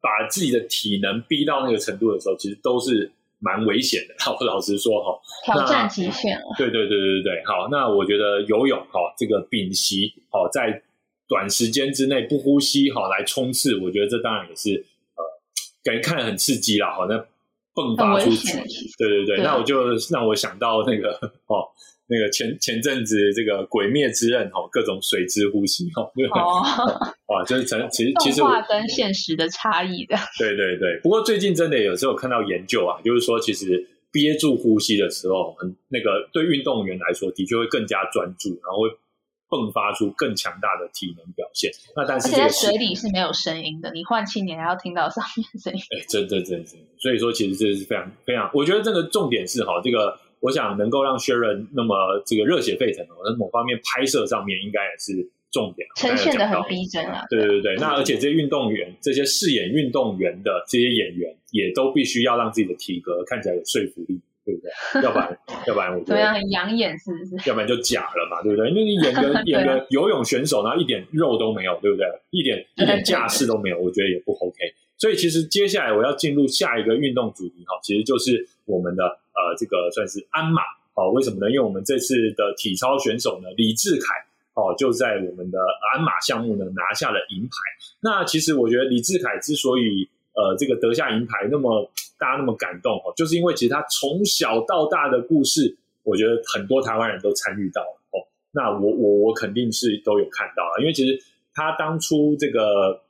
[0.00, 4.14] 把自己的体能逼到那个程度的时候，其实都是蛮危险的。
[4.32, 6.46] 我 老实说哈，挑战极限了。
[6.56, 10.82] 对对对对对好，那我觉得游泳哈，这个屏息好，在
[11.26, 14.84] 短时间之内不呼吸哈来冲刺，我觉得这当然也是
[15.16, 15.24] 呃，
[15.82, 16.92] 感觉看着很刺激啦。
[16.92, 17.16] 好，那
[17.74, 18.58] 迸发出去，
[18.98, 21.12] 对对对，那我就让我想到那个
[21.46, 21.68] 哦。
[22.14, 26.62] 那个前前阵子这个《鬼灭之刃》哦，各种水之呼吸哦，哦，
[27.26, 31.00] 哇， 就是成其实其实画跟现实的差异的，对对对。
[31.02, 38.88] 不过最近真的有时候看到研究啊，就是说其实憋住呼吸的时候，很那个对运动员来说，的确会更加专注，然后会
[39.48, 41.72] 迸发出更强大的体能表现。
[41.96, 45.80] 那但是在水里是没有声音的，你换气你还要听到上面声音。
[45.90, 50.16] 哎，真真真真，所以说其实这是非常非常，我觉得这个重点是哈，这个。
[50.44, 57.24] 我想能够让 Sharon 那么这个热血沸腾哦，那某方面拍摄上面应该也是重点，呈现的很逼真啊。
[57.30, 65.02] 对对对，那而且这些运动员、这些饰演运动员的这些演员，也都必须要让自己的体格看起来有说服力，对不对？
[65.02, 67.48] 要不然， 要不然我觉得很养眼，是不是？
[67.48, 68.68] 要不然就假了嘛，对不对？
[68.68, 72.04] 因为你演个 演个游泳选手，然后一点肉都没有，对不对？
[72.28, 74.58] 一点一点架势都没有，我觉得也不 OK。
[74.98, 79.20] 所以其实接下来我要进入下一个运动主题哈，其实就是我们的。
[79.34, 80.62] 呃，这个算是鞍马
[80.94, 81.10] 哦？
[81.10, 81.50] 为什么呢？
[81.50, 84.14] 因为我们这次的体操选手呢，李志凯
[84.54, 85.58] 哦，就在我们的
[85.92, 87.50] 鞍马项目呢拿下了银牌。
[88.00, 98.22] 那其实我觉得李志凯之所以呃这个得下银牌，那么大家那么感动哦，就是因为其实他从小到大的故事，我觉得很多台湾人都参与到了哦。
[98.52, 101.20] 那我我我肯定是都有看到啊，因为其实
[101.52, 103.02] 他当初这个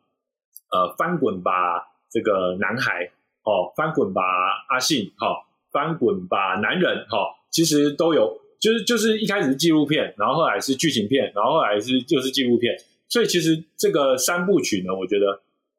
[0.71, 3.11] 呃翻滚吧这个男孩
[3.43, 4.23] 哦，翻滚吧
[4.71, 5.45] 阿信哈。
[5.75, 7.05] 翻滚吧，男人！
[7.11, 7.19] 哈，
[7.51, 12.77] 其实都有，就是就是一开始是纪录片，然后后来是剧情片，然后后来是就是纪录片。
[13.09, 15.27] 所以其实这个三部曲呢，我觉得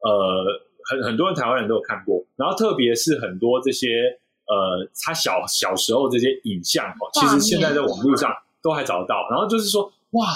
[0.00, 0.44] 呃
[0.84, 3.88] 很很多人台湾人都有看过，然后特别是很多这些
[4.46, 8.30] 呃他小小时候这些影像哦，其实现在在网络上
[8.62, 9.26] 都还找得到。
[9.30, 10.26] 然后就是说哇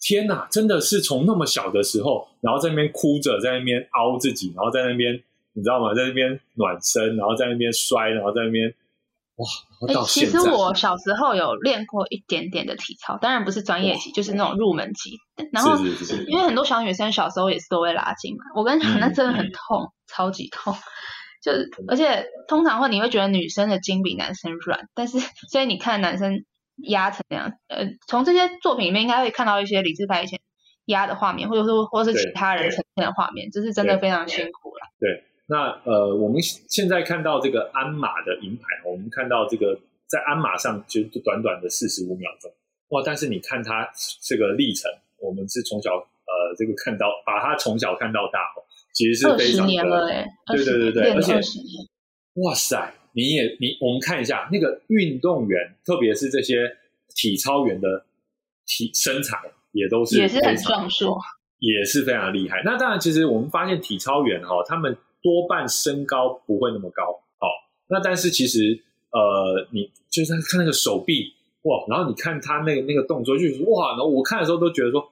[0.00, 5.22] 天呐，真的是从那么小的时候，然后在那边哭着，在那边凹自己，然后在那边
[5.58, 8.72] 你知道吗，在那边暖身，然后在那边摔，然后在那边。
[9.38, 9.46] 哇！
[10.08, 15.16] 其实我小时候有练过一点点的体操，当然不是专业级，就是那种入门级。
[15.52, 15.78] 然后，
[16.26, 18.42] 因为很多小女生小时候也是都会拉筋嘛。
[18.56, 20.74] 我跟你讲，那真的很痛，超级痛。
[21.40, 26.44] 就是而且通常会你会觉得女生的筋比男生软，但是 所以你看男生
[26.78, 30.40] 压成那样，呃，从这些作品里面应该会看到一些李志凯以前
[30.86, 34.80] 压的画面，或者说或是其他人呈现的画面，这是真的非常辛苦了。
[34.98, 35.22] 对。
[35.50, 42.52] 那呃，我们现在看到这个鞍马的银牌，我们看到这个在鞍马上就短短的四十五秒钟，
[42.88, 43.02] 哇！
[43.02, 43.88] 但是你看他
[44.20, 48.40] 这个历程，我们是从小呃这个看到，把他从小看到大，
[48.92, 51.40] 其实是非常的，对对对对，而且
[52.34, 56.76] 哇塞，你也你我们看一下那个运动员，特别是这些
[57.14, 58.04] 体操员的
[58.66, 59.38] 体身材
[59.72, 61.18] 也都是也是很壮硕，
[61.58, 62.60] 也是非常厉害。
[62.66, 67.04] 那当然，其实我们发现体操员哈，他们多半身高不会那么高，
[67.38, 67.48] 好，
[67.88, 75.02] 那但是其实呃，你就是看那个手臂哇，然后你看他那个那个动作，就是哇，然后我看的时候都觉得说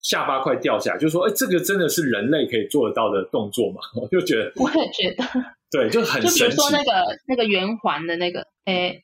[0.00, 3.80] 下巴快掉下来，就是说，哎，这个真的是人类可以做得到的动作吗？
[4.00, 5.24] 我就觉得，我也觉得，
[5.70, 6.92] 对，就很就比如说那个
[7.26, 9.02] 那个圆环的那个，哎，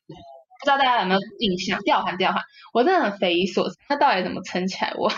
[0.61, 1.81] 不知道大家有没有印象？
[1.83, 2.43] 吊环吊环，
[2.73, 4.93] 我真的很匪夷所思，它到底怎么撑起来？
[4.97, 5.11] 我。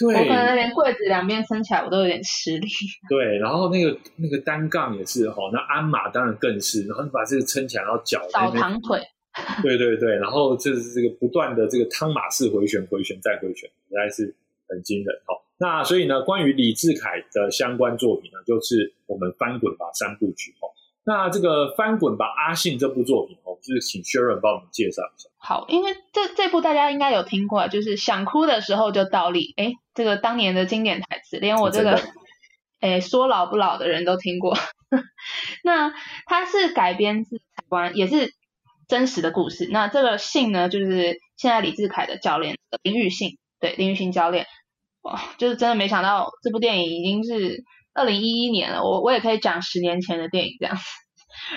[0.00, 2.68] 我可能连柜子两边撑起来我都有点吃力。
[3.08, 9.00] 对，然后那个那个单杠也是哈，那鞍马当然更是，然后你把这个撑起来，然后脚扫堂腿。
[9.62, 14.36] 对对对，然后就是这个不断的这个汤马式回旋、回旋再回旋，实在是
[14.68, 15.42] 很惊人哦。
[15.58, 20.70] 那所以呢，关于李志凯的相关作品呢，就是我们翻滚吧三部曲哦。
[21.08, 25.30] 那这个翻滚吧阿信这部作品哦，就是请 Sharon 帮我们介绍一下。
[25.38, 31.98] 好，因为这这部大家应该有听过，就是想哭的时候就倒立，哎，这个当年的经典台词，连我这个
[32.80, 34.54] 哎 说老不老的人都听过。
[35.64, 35.94] 那
[36.26, 38.34] 它是改编自台湾，也是
[38.86, 39.66] 真实的故事。
[39.70, 44.46] 那这个信呢，就是现在李志凯的教练林玉信，对林玉信教练，
[45.00, 47.64] 哇，就是真的没想到这部电影已经是
[47.98, 50.82] 二零一一年了，我我也可以讲十年前的电影这样子。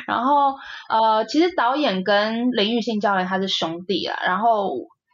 [0.08, 0.56] 然后，
[0.90, 4.20] 呃，其实导演跟林玉信教练他是兄弟啊。
[4.26, 4.74] 然后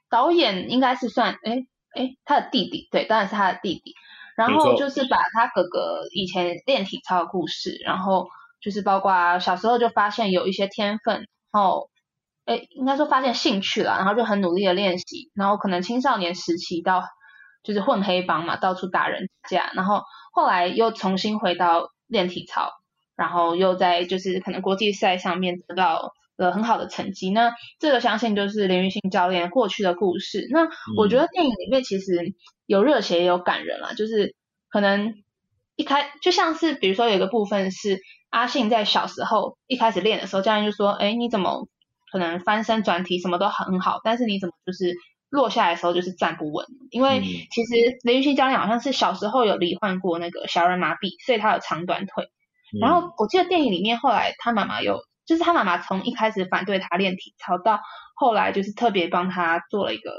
[0.10, 3.94] 导演应该是算，哎哎，他的弟弟，对，当然是他的弟弟。
[4.36, 8.28] 然后就是把他哥哥以前练体操的故事，然后
[8.62, 11.90] 就是包括小时候就发现有一些天分，然后，
[12.46, 17.04] 哎，应该说发现兴趣了，然后就很努力的练习，然后可能青少年时期到
[17.68, 20.02] 就是混黑帮嘛，到处打人架，然后
[20.32, 22.72] 后来又重新回到练体操。
[23.16, 30.48] 然后又在就是可能国际赛上面得到了很好的成绩，那这个相信就是林玉信教练过去的故事。
[30.52, 32.36] 那我觉得电影里面其实
[32.68, 34.36] 有热血也有感人啦，就是
[34.70, 35.16] 可能
[35.76, 38.00] 一开就像是比如说有一个部分是
[38.30, 41.68] 阿信在小时候一开始练的时候，教练就说：“哎，你怎么
[42.12, 44.96] 可能翻身转体什么都很好，但是你怎么就是
[45.30, 46.66] 落下来的时候就是站不稳？
[46.90, 52.30] 因为其实林玉信教练好像是小时候有罹患过那个小儿麻痹，所以他有长短腿。”
[52.82, 57.80] 然后我记得电影里面后来他妈妈有，就是他妈妈从一开始反对他练体操，到
[58.14, 60.12] 后来就是特别帮他做了一个，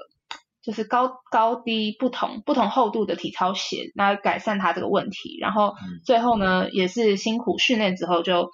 [0.63, 5.39] 就是高高低不同不同厚度的体操鞋，来改善他这个问题。
[5.41, 5.75] 然后
[6.07, 8.51] 最后呢，也是辛苦训练之后就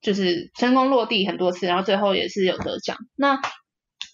[0.00, 2.96] 就是成功落地很多次，然后最后也是有得奖。
[3.16, 3.40] 那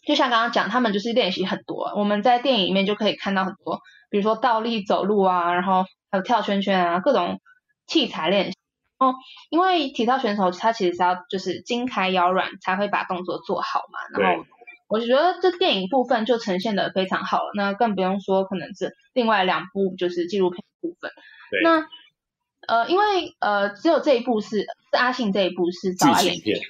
[0.06, 7.40] 就像刚刚讲，他们就是练习很多，我们在电影里面就可以看到很多，比如说倒立走路啊，然后还有跳圈圈啊，各种
[7.86, 8.58] 器材练习。
[8.98, 9.14] 哦，
[9.50, 14.20] 因为体操选手他其实是要就是筋开腰软才会把动作做好嘛。
[14.20, 14.44] 然后
[14.86, 21.10] 我就觉得这电影部分就呈现的非常好了，那更不用说可能是另外两部就是纪录片部分。
[21.64, 21.86] 那
[22.68, 26.60] 呃，因为呃只有这一部是是阿信这一部是剧情片，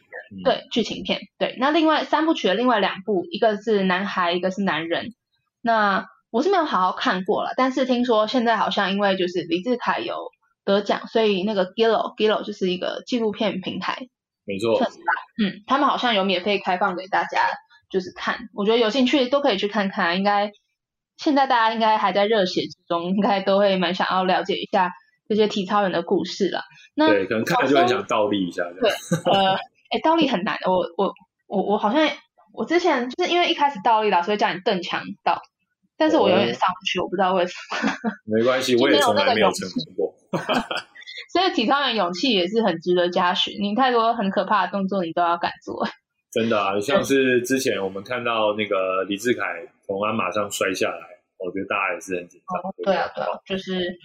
[0.44, 1.20] 对剧情片。
[1.38, 5.14] 对，那另外三部曲的另外两部，一个是男孩，一个是男人。
[5.60, 10.30] 那我是没有好好看过了，但是听说现在好像因为就是李志凯有。
[10.64, 14.06] 得奖，所以那个 Gillo Gillo 就是一个纪录片平台，
[14.44, 14.80] 没错，
[15.42, 17.48] 嗯，他们好像有免费开放给大家，
[17.90, 20.16] 就是看，我觉得有兴趣都可以去看看。
[20.16, 20.52] 应该
[21.16, 24.92] 现在大家应该还在热血之中，应该都会蛮想要了解一下
[25.28, 26.60] 这些体操人的故事了。
[26.94, 28.62] 那对，可能看了就很想倒立一下。
[28.80, 28.88] 对，
[29.32, 29.58] 呃，
[29.92, 31.12] 哎，倒立很难，我我
[31.46, 32.08] 我我好像
[32.52, 35.40] 我之前就是因为一开始倒立了，所以叫你邓强倒。
[35.96, 37.92] 但是我永远上不去，我不知道为什么。
[38.26, 40.14] 没关系，我也从来没有成功过。
[41.32, 43.52] 所以体操员勇气也是很值得嘉许。
[43.60, 45.86] 你太多很可怕的动作，你都要敢做。
[46.32, 49.42] 真的啊，像是之前我们看到那个李志凯
[49.86, 51.06] 从鞍马上摔下来，
[51.38, 52.72] 我觉得大家也是很紧张。
[52.84, 53.98] 对啊，对啊，就是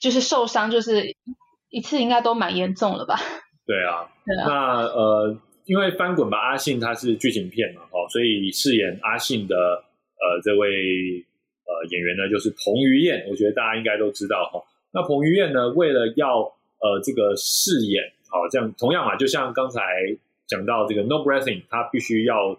[0.00, 1.14] 就是受伤，就是
[1.68, 3.20] 一次应该都蛮严重了吧？
[3.70, 14.60] 对啊，那呃，因为翻滚吧阿信他是剧情片嘛，哈，所以饰演阿信的呃这位呃演员呢就是彭于晏，我觉得大家应该都知道哈。
[14.90, 19.80] 那彭于晏呢，为了要呃这个饰演好这样，同样嘛，就像刚才
[20.48, 22.58] 讲到这个 No Breathing，他必须要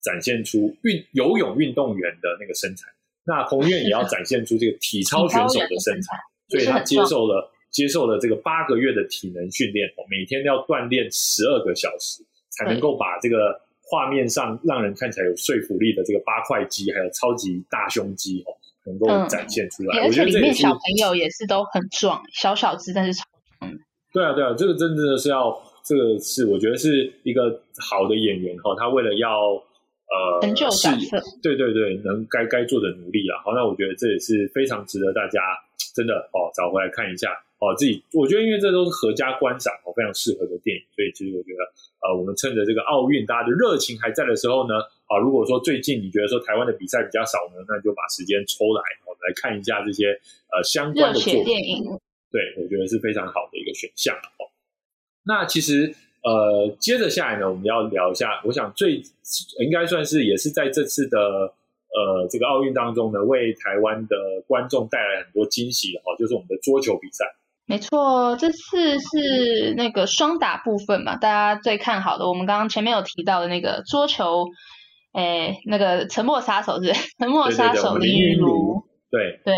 [0.00, 2.88] 展现出运游泳运动员的那个身材，
[3.24, 6.18] 那彭于晏也要展现出这个体操选手的身材，
[6.48, 7.52] 所以他接受了。
[7.72, 18.52] 接受了这个八个月的体能训练，每天要锻炼十二个小时，才能够把这个画面上让人看起来有说服力的这个八块肌，还有超级大胸肌哦，
[18.84, 20.04] 能够展现出来。
[20.04, 23.24] 而且里面小朋友也是都很壮，小小只但是超
[23.58, 23.72] 壮。
[24.12, 33.40] 对啊，对啊，这个真的是要，这个是我觉得是一个好的演员哈，他为了要呃成就角色，对对对，能该该做的努力啊。
[33.42, 35.40] 好，那我觉得这也是非常值得大家
[35.94, 37.30] 真的哦找回来看一下。
[37.62, 41.62] 哦，自己我觉得，因为这都是合家观赏哦，非常适合的电影，所以其实我觉得，
[42.02, 50.10] 呃，我们趁着这个奥运大家的热情还在的时候呢，啊，如果说最近你觉得说台湾的比赛比较少呢，那就把时间抽来，我们来看一下这些
[50.50, 51.44] 呃相关的作品。
[51.44, 51.84] 电影，
[52.34, 54.50] 对，我觉得是非常好的一个选项哦。
[55.22, 55.94] 那其实
[56.24, 59.00] 呃，接着下来呢，我们要聊一下，我想最
[59.60, 61.18] 应该算是也是在这次的
[61.94, 67.24] 呃这个奥运当中呢，为台湾的观众带来很多惊喜的哦，就是我们的桌球比赛。
[67.66, 72.28] 没错，这次是那个双打部分嘛，大家最看好的。
[72.28, 74.46] 我们刚刚前面有提到的那个桌球，
[75.12, 79.54] 诶，那个沉默杀手是沉默杀手林云如，对对。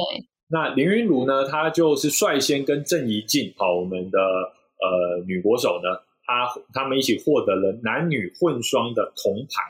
[0.48, 9.62] 那林云如呢，她就是率先跟郑怡静，好，我们的呃女国手呢，她他们一起获得了男女混双的铜牌。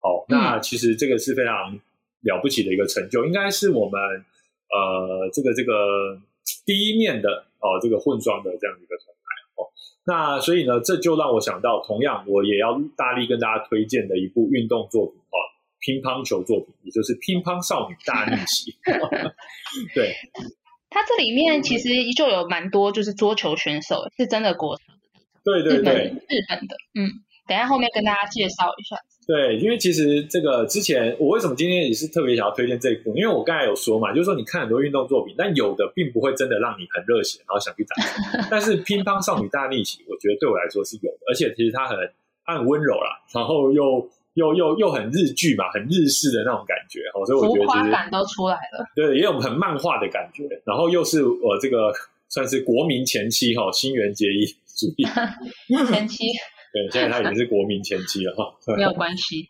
[0.00, 1.78] 好，那其实这个是非常
[2.22, 6.20] 了不起的一个成就，应该是我们呃这个这个
[6.64, 7.46] 第一面的。
[7.60, 9.66] 哦，这个混双的这样一个铜牌哦，
[10.06, 15.36] 那所以呢，这就让我想到，同样我也要大力跟大家推荐的一部运动作品哦，
[15.80, 18.70] 乒乓球作品，也就是《乒乓少女大逆袭》。
[19.92, 20.14] 对，
[20.88, 24.84] 它这里面其实就有蛮多就是桌球选手，是真的国手
[25.42, 27.10] 对对对，日本的，嗯，
[27.48, 28.96] 等下后面跟大家介绍一下。
[29.26, 37.94] 对，因为其实这个之前我为什么今天也是特别想要推荐这一部，因为我刚才有说嘛，就是说你看很多运动作品，但有的并不会真的让你很热血，然后想去打。
[38.50, 41.98] 但是《乒乓少女大逆袭》，我觉得对我来说是有的，而且其实它很
[42.44, 48.86] 它很温柔啦，然后又又又又很日剧嘛，很日式的那种感觉，所以我觉得其实感都出来了。
[48.96, 51.92] 对，也有很漫画的感觉，然后又是我这个
[52.30, 55.04] 算是国民前妻哈，新垣结衣主义
[55.86, 56.24] 前妻。
[56.72, 59.46] 对，现在他已经是国民前妻了哈， 没有关系。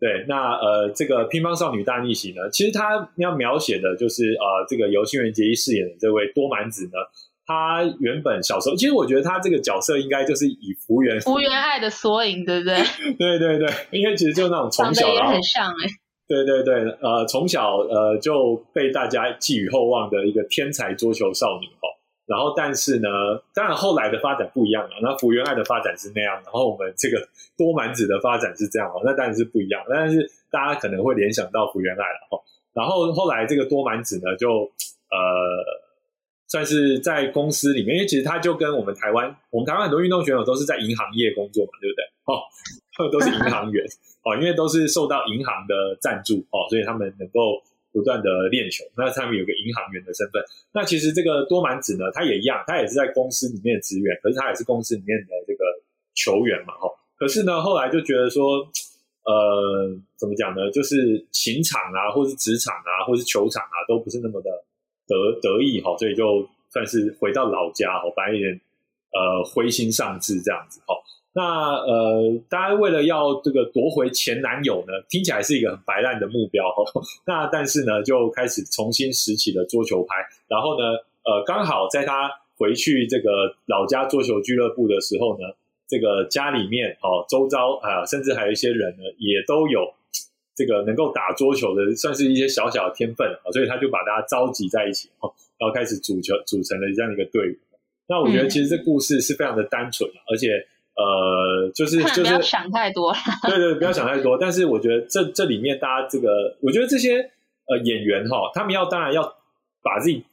[0.00, 6.98] 对，那呃，这个乒乓少女大逆袭呢，其实他要描写的就是呃，这个由新垣结衣饰演的这位多满子呢，
[7.46, 12.78] 他原本小时候，其实我觉得他这个角色应该就是以福原福原爱的缩影，对不对？
[13.16, 15.86] 对 对对，因为其实就那种从小也很像哎，
[16.26, 21.86] 对对对，呃，从小呃就被大家寄予厚望的一个天才桌球少女哦。
[22.32, 23.08] 然后，但是呢，
[23.52, 24.96] 当然后来的发展不一样了。
[25.02, 27.28] 那福原爱的发展是那样，然后我们这个
[27.58, 29.84] 多满子的发展是这样哦，那当然是不一样。
[29.86, 32.40] 但是大家可能会联想到福原爱了哦。
[32.72, 34.48] 然后后来这个多满子呢，就
[35.10, 35.20] 呃，
[36.48, 42.04] 算是在公司里面，因为其实他就跟我们台湾，我们台湾很多运动选手都是在银行业工作嘛，对不对？
[42.24, 42.40] 哦，
[43.12, 43.84] 都是银行员
[44.24, 47.60] 哦，因为都是受到银行的赞助哦，所以他们能够。
[47.92, 50.42] 不断的练球，那上面有个银行员的身份。
[50.72, 55.64] 那其实这个多满子呢，他也一样，他也是在公司里面的职员，可是他也是公司里面的这个
[56.14, 56.88] 球员嘛，哈。
[57.16, 58.66] 可是呢，后来就觉得说，
[59.24, 60.70] 呃，怎么讲呢？
[60.72, 64.50] 就是情场啊，或是职场啊，或是球场啊，都不是那么的
[65.06, 68.60] 得得意哈，所以就算是回到老家哈，反正有点
[69.12, 70.94] 呃灰心丧志这样子哈。
[71.34, 76.62] 那呃，大家为了要这个夺回前男友呢，听起来是一个很白烂的目标。
[77.24, 80.16] 那但是呢，就开始重新拾起了桌球拍。
[80.46, 80.84] 然后呢，
[81.24, 85.48] 呃，刚好在他回去这个老家桌球俱乐部的时候呢，
[85.88, 89.90] 这个家里面哦，周遭啊，甚至还有一些人呢，也都有
[90.54, 93.48] 这个能够打桌球的，算是一些小小的天分啊。
[93.52, 97.56] 所以他就把大家召集在一起哦，然后开始组球组成了这样一个队伍。
[98.06, 100.48] 那我觉得其实这故事是非常的单纯，而且。
[101.02, 103.12] 呃，就是就是不要想太多，
[103.48, 104.38] 对对，不要想太多。
[104.38, 107.30] 但是我觉得这这里面大家这个，我觉得这些
[107.66, 109.22] 呃演员哈，他们要当然要
[109.82, 110.24] 把自己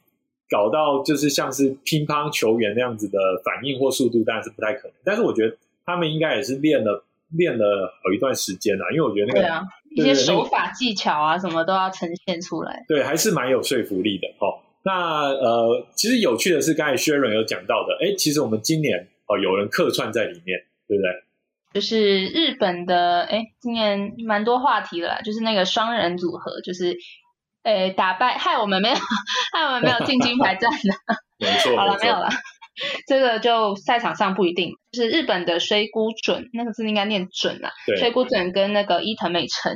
[0.48, 4.94] 搞到就是像是乒乓球员那样子的反应或速度，当然是不太可能。
[5.04, 9.62] 但是我觉得他们应该也是练了练了好一段时间了，因为我觉得那个对啊，
[9.96, 12.84] 一些手法技巧啊什么都要呈现出来。
[12.88, 14.60] 对，还是蛮有说服力的哈。
[14.82, 20.58] 那呃，其实有趣的是，刚才 Sharon 有讲到的，哎，其实我们今年哦有人客串在里面，
[20.88, 21.10] 对不对？
[21.72, 26.96] 就是日本的，哎，今年蛮多话题了，就是那个双人组合，就是
[27.62, 28.94] 哎打败害我们没有
[29.54, 32.28] 害我们没有进金牌战的， 没错，好了没有了，
[33.06, 37.70] 这个就赛场上不一定，就是日本的水谷准那个字应该念准啊，
[38.00, 39.72] 水谷准跟那个伊藤美诚，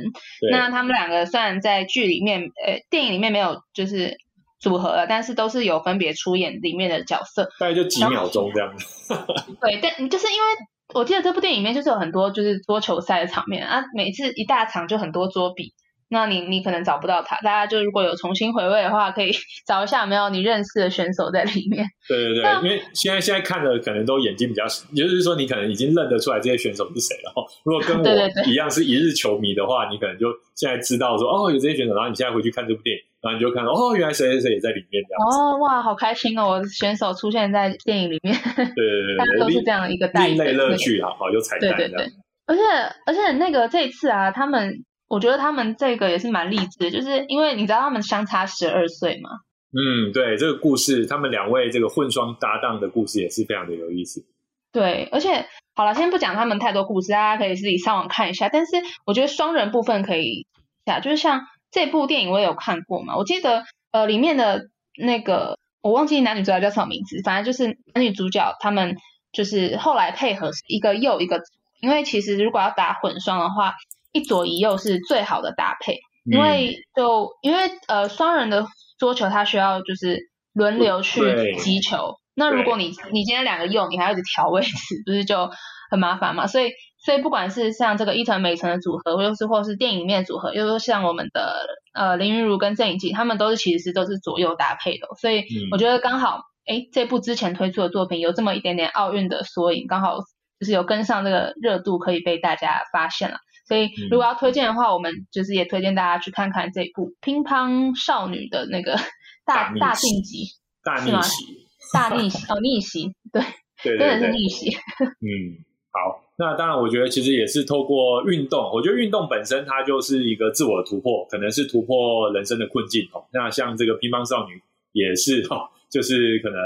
[0.51, 4.17] 那他们两个虽然在剧里面，呃，电影里面没有就是
[4.65, 8.73] 组合了，但是都是有分别出演里面的角色，大概就几秒钟这样。
[9.61, 10.47] 对，但就是因为。
[10.93, 15.73] 我记得这部电影里面就是有很多就是桌球赛的场面啊，每次一大场就很多桌比，
[16.09, 19.31] 那你你可能找不到他，大家就如果有重新回味的话，可以
[19.67, 21.85] 找一下有没有你认识的选手在里面。
[22.07, 27.33] 对对对，因为现在现在看的可能都眼睛比较，也就是说你可能已经认得出来这些选手是谁了。
[27.63, 33.01] 如果跟 我一样是一日球迷的话，你可能就现在知道说哦有这些选手，然后你现在回去看这部电影。
[33.25, 36.47] 然后你就看到哦，原来谁谁谁也在里面这样哦，哇，好开心哦！
[36.47, 42.05] 我选手出现在电影里面，对对对，大家都是这样一个另类乐趣啊，好有彩蛋对对对，
[42.45, 42.61] 而且
[43.07, 49.29] 而且那个这次啊，他们我觉得他们这个也是蛮励志，就是因为你知道他们相差十二岁嘛？
[49.71, 54.25] 嗯，对，这个故事他们两位这个混双搭档的故事也是非常的有意思。
[54.71, 58.49] 对，而且好了，先不讲他们太多故事，大家可以自己上网看一下。
[58.49, 58.71] 但是
[59.05, 60.47] 我觉得双人部分可以
[60.85, 61.41] 下，就是像。
[61.71, 64.61] 这部电影我也有看过嘛，我记得呃里面的
[64.97, 68.95] 那个我忘记男女主角叫什么名字，反正就是男女主角他们
[69.33, 71.45] 就是后来配合一个又一个左，
[71.81, 73.73] 因为其实如果要打混双的话，
[74.15, 78.65] 一左一右是最好的搭配，因为就因为呃双人的
[78.97, 85.51] 桌球它需要就是轮流去击球，那如果你你今天两个右，你还要一直调位置，不是就
[85.91, 86.71] 很麻烦嘛，所以。
[86.97, 95.07] 所以不管是像这个伊藤美诚的组合，又是或是电影里面组合，又说像我们的呃林云如跟郑怡静，他们都是其实是都是左右搭配的。
[95.21, 100.17] 所以我觉得刚好，哎，这部之前推出的作品有这么一点点奥运的缩影，刚好
[100.59, 103.37] 就是有跟上这个热度，可以被大家发现了。
[103.67, 108.95] 所以如果要推荐的话，我们就是也推荐大家去看看这部乒乓少女的那个
[109.45, 110.45] 大大晋级，
[110.83, 111.45] 大逆袭，
[111.93, 113.41] 大逆袭哦逆袭，对，
[113.83, 114.69] 对真的是逆袭。
[115.21, 116.21] 嗯，好。
[116.37, 118.69] 那当然，我觉得其实也是透过运动。
[118.73, 123.23] 我觉得运动本身它就是一个自我突破，可能是突破人生的困境哦。
[123.31, 124.61] 那像这个乒乓少女
[124.91, 126.59] 也是哦，就是可能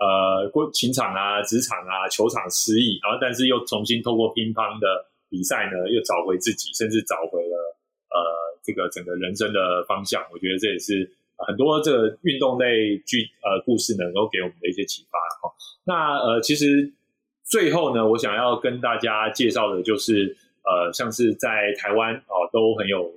[0.00, 7.56] 呃过情场啊、职场啊、球场失意，然后但是又重新透过乒乓的比赛呢，又找回自己，甚至找回了
[8.10, 8.18] 呃
[8.62, 10.22] 这个整个人生的方向。
[10.32, 15.54] 我觉得这也是很多这个运动类剧呃故事能够给我们的一些启发哈。
[15.84, 16.92] 那呃其实。
[17.50, 23.10] 最后呢，我想要跟大家介绍的就是，呃，像是在台湾哦，都很有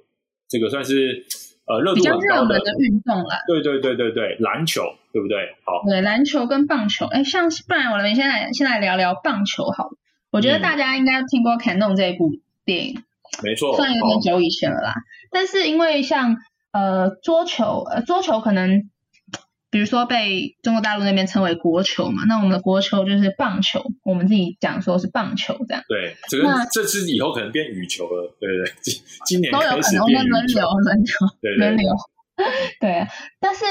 [0.47, 1.25] 这个算是
[1.65, 3.43] 呃热度很高的运动了。
[3.45, 5.53] 对对对对对，篮球对不对？
[5.65, 9.97] 好，对篮球跟棒球，哎，像不然我们先来先来聊聊棒球好了。
[10.31, 12.31] 我觉得大家应该听过《Canon》这一部
[12.65, 13.03] 电影，
[13.43, 14.93] 没错，算有点久以前了啦。
[15.29, 16.37] 但是因为像
[16.71, 18.89] 呃桌球，呃桌球可能。
[19.73, 25.81] 比如说被中国大陆那边称为国球嘛，那我们的国球就是棒球，我们自己讲说是棒球这样。
[25.87, 31.89] 对，这个这次以后可能变羽球了，对对对，今今年都有可能变轮流轮流轮流。
[32.81, 33.07] 对，
[33.39, 33.63] 但是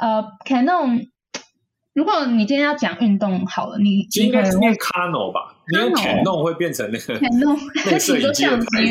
[0.00, 1.06] 呃，Canon。
[1.94, 5.54] 如果你今天要讲运动好了，你应该是念 Cano 吧？
[5.72, 7.58] 因为 Canon 会变成那个 Canon，
[7.90, 8.84] 那摄影机的 牌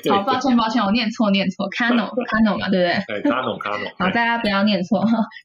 [0.00, 0.10] 子。
[0.10, 3.20] 好，抱歉抱歉，我念错念错，Cano Cano 嘛，对不对？
[3.20, 3.90] 对，Cano Cano。
[3.98, 5.04] 好，大家不要念错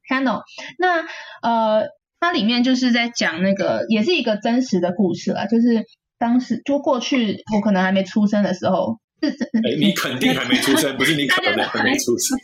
[0.09, 0.43] ，Cano。
[0.77, 1.03] 那
[1.41, 1.87] 呃，
[2.19, 5.85] 它里面就是在讲那个，也是一个真实的故事啦，就是
[6.19, 8.99] 当时就过去，我可能还没出生的时候。
[9.29, 12.37] 哎，你 肯定还没出生，不是你可能还没出生，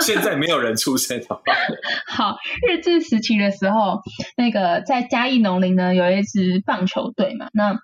[0.00, 1.52] 现在没有人出生，好吧？
[2.06, 2.36] 好，
[2.68, 4.00] 日治时期的时候，
[4.36, 7.78] 那个在嘉义农林呢，有一支棒球队嘛，那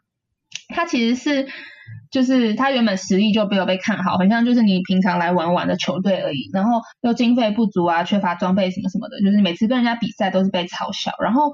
[0.69, 1.47] 他其实是，
[2.11, 11.13] 就是他原本实力就没有被看好，很像就是你平常来玩玩的球队而已，然后又经费不足啊，缺乏装备什么什么的，就是每次跟人家比赛都是被嘲笑。
[11.23, 11.53] 然后，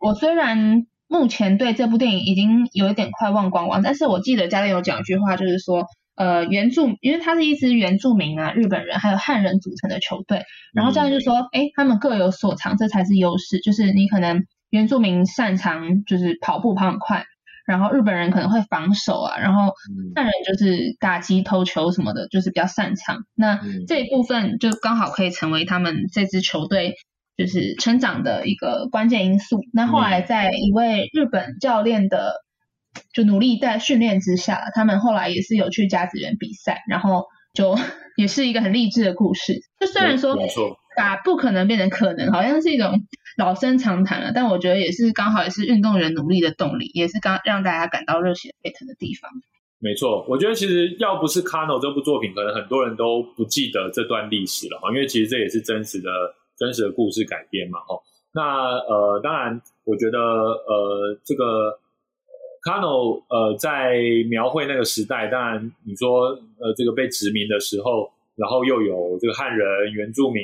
[0.00, 5.86] 我虽然目前对这部电影已经有一点快忘光光，但是我记得家里有讲一句话，就是说。
[6.16, 10.44] 呃，原住，因为它是一支原住民啊，日本人还有汉人组成的球队，
[10.74, 13.60] 然后教练就说，哎，他们各有所长，这才是优势。
[13.60, 17.24] 就是你可能原住民擅长就是跑步跑很快，
[17.66, 19.74] 然后日本人可能会防守啊，然后
[20.14, 23.18] 汉人就是打击投球什么的，就是比较擅长。
[23.34, 26.94] 那这一部分就刚好可以成为他们这支球队
[27.36, 29.60] 就是成长的一个关键因素。
[29.70, 32.45] 那后来在一位日本教练的
[33.12, 37.76] 就努力在训练之下，他们后来也是有去甲子园比赛，然后就
[38.16, 39.60] 也是一个很励志的故事。
[39.80, 40.36] 就虽然说
[40.96, 43.06] 把不可能变成可能，好像是一种。
[43.36, 49.30] 老生常谈了，但我觉得也是刚好也是运动员努力的动力，也是刚让大家感到热血沸腾的地方。
[49.78, 56.08] 没错，我觉得其实要不是《Cano》这部作品，可能很多人都不记得这段历史了哈，因为其实这也是真实的
[56.56, 58.00] 真实的故事改编嘛哈。
[58.32, 61.78] 那呃，当然，我觉得呃，这个
[62.66, 63.94] Cano 呃，在
[64.28, 70.42] 描绘那个时代，当然你说呃，这个被殖民的时候，然后又有这个汉人、原住民。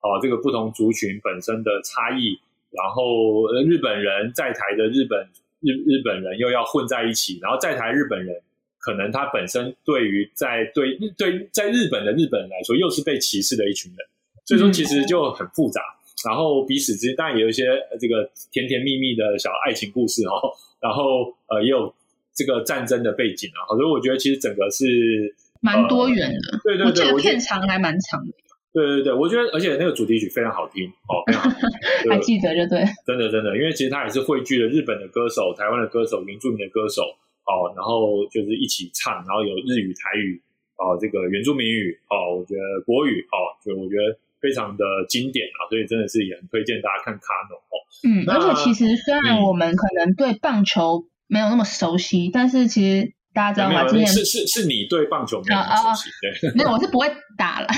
[0.00, 2.38] 哦，这个不同族群本身的差异，
[2.70, 5.18] 然后日本人在台的日本
[5.58, 8.40] 日日本人又要混在一起，然后在台日本人
[8.78, 14.06] 可能他本身对于在对对在日本的日本人来说又是被歧视的一群人，
[14.44, 15.82] 所以说其实就很复杂，
[16.24, 17.64] 然后彼此之间当然也有一些
[17.98, 21.94] 这个甜甜蜜蜜的小爱情故事哦，然后呃也有
[22.34, 28.32] 这个战争的背景啊，所以我觉得其实整个是蛮多元的，对对对，我片长还蛮长的。
[28.70, 31.24] 对对对，我觉得，而且那个主题曲非常好听哦，
[32.08, 37.02] 还记得就对，真的真的，因为其实它也是汇聚了日本的歌手、台湾的歌手、原住民的歌手
[37.48, 40.40] 哦，然后就是一起唱，然后有日语、台语
[40.76, 47.76] 哦，这个原住民语哦，我觉得国语哦，就我觉得非常的经典啊，所以真的是也很推荐大家看卡农哦。
[48.08, 53.14] 嗯，而且其实虽然我们可能对棒球没有那么熟悉，但是其实。
[53.34, 53.86] 大家知道吗？
[53.86, 56.10] 今年是是是你对棒球没有熟悉，
[56.40, 57.68] 对， 没有，我是不会打了。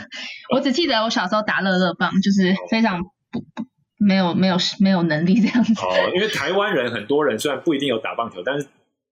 [0.54, 3.66] 我只记得我小时候打乐乐棒，就是非常不不
[3.98, 5.74] 没有没有没有能力这样子。
[5.74, 8.68] 哦，因为台湾人很多人虽然不一定有打棒球，但是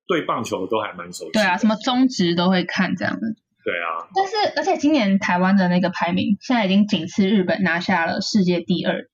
[0.06, 1.32] 对棒球都还蛮熟悉。
[1.32, 3.26] 对啊，什么中职都会看这样的。
[3.68, 9.08] 对啊，但是而且今年台湾的那个排名现在已经仅次日本，拿下了世界第二。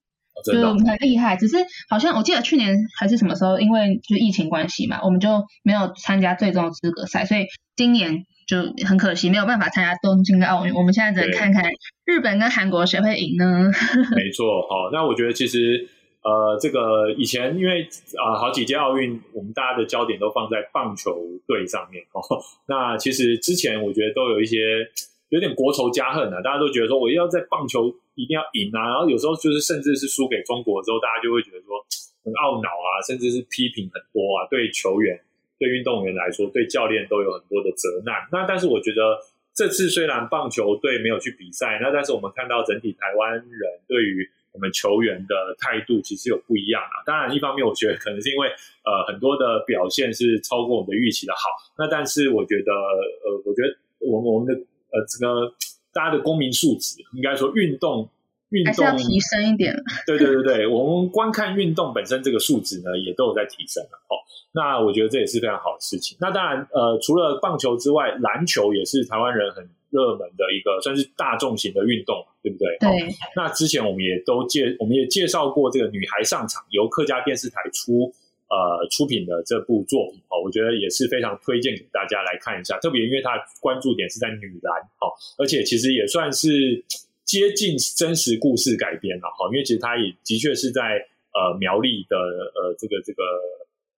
[0.44, 1.56] 就很厉害，只是
[1.88, 7.46] 好像我记得去年还是什么时候，因为就疫情关系嘛，我们就没有参加最终资格赛，所以
[7.76, 10.74] 今年就很可惜没有办法参加东京的奥运。
[10.74, 11.64] 我们现在只能看看
[12.04, 13.46] 日本跟韩国谁会赢呢？
[14.14, 15.88] 没错，好，那我觉得其实
[16.24, 17.86] 呃，这个以前因为
[18.18, 22.20] 啊好几届奥运，我们大家的焦点都放在棒球队上面哦。
[22.66, 24.88] 那其实之前我觉得都有一些。
[25.30, 31.74] 有点国仇家恨啊，大家都觉得说我要在棒球一定要赢啊，然后有时候就是甚至是输给中国之后，大家就会觉得说
[32.22, 35.18] 很懊恼啊，甚至是批评很多啊，对球员、
[35.58, 38.28] 对运动员来说，对教练都有很多的责难。
[38.30, 39.18] 那但是我觉得
[39.52, 47.04] 这次虽然棒球队没有去比赛，那但是我们看到整体台湾人对于我们球员的态度其实有不一样啊。
[47.04, 54.64] 当然，一方面我觉得可能是因为呃很多的表现是超过我们的预期的好，那但是我觉得呃，我觉得我们我们的。
[54.94, 55.52] 呃，这个
[55.92, 58.08] 大家的公民素质，应该说运动
[58.50, 59.74] 运动要提升一点。
[60.06, 63.98] 对对对对，我们观看运动本身这个素质呢，也都有在提升了。
[64.06, 64.14] 哦，
[64.52, 66.16] 那我觉得这也是非常好的事情。
[66.20, 72.76] 那当然，呃，除了棒球之外，篮球也是台湾人很热门的一个，算是大众型的运动，对不对？
[72.80, 73.14] 对。
[73.36, 78.12] 那之前我们也都介，我们也介绍过这个女孩上场，由客家电视台出。
[78.44, 82.78] 呃，出品的这部作品哦，我觉得也是非常推荐给大家来看一下。
[82.78, 84.70] 特别因为它关注点是在女篮
[85.00, 86.84] 哦，而且其实也算是
[87.24, 89.48] 接近真实故事改编了哈。
[89.50, 92.16] 因为其实它也的确是在呃苗栗的
[92.54, 93.24] 呃这个这个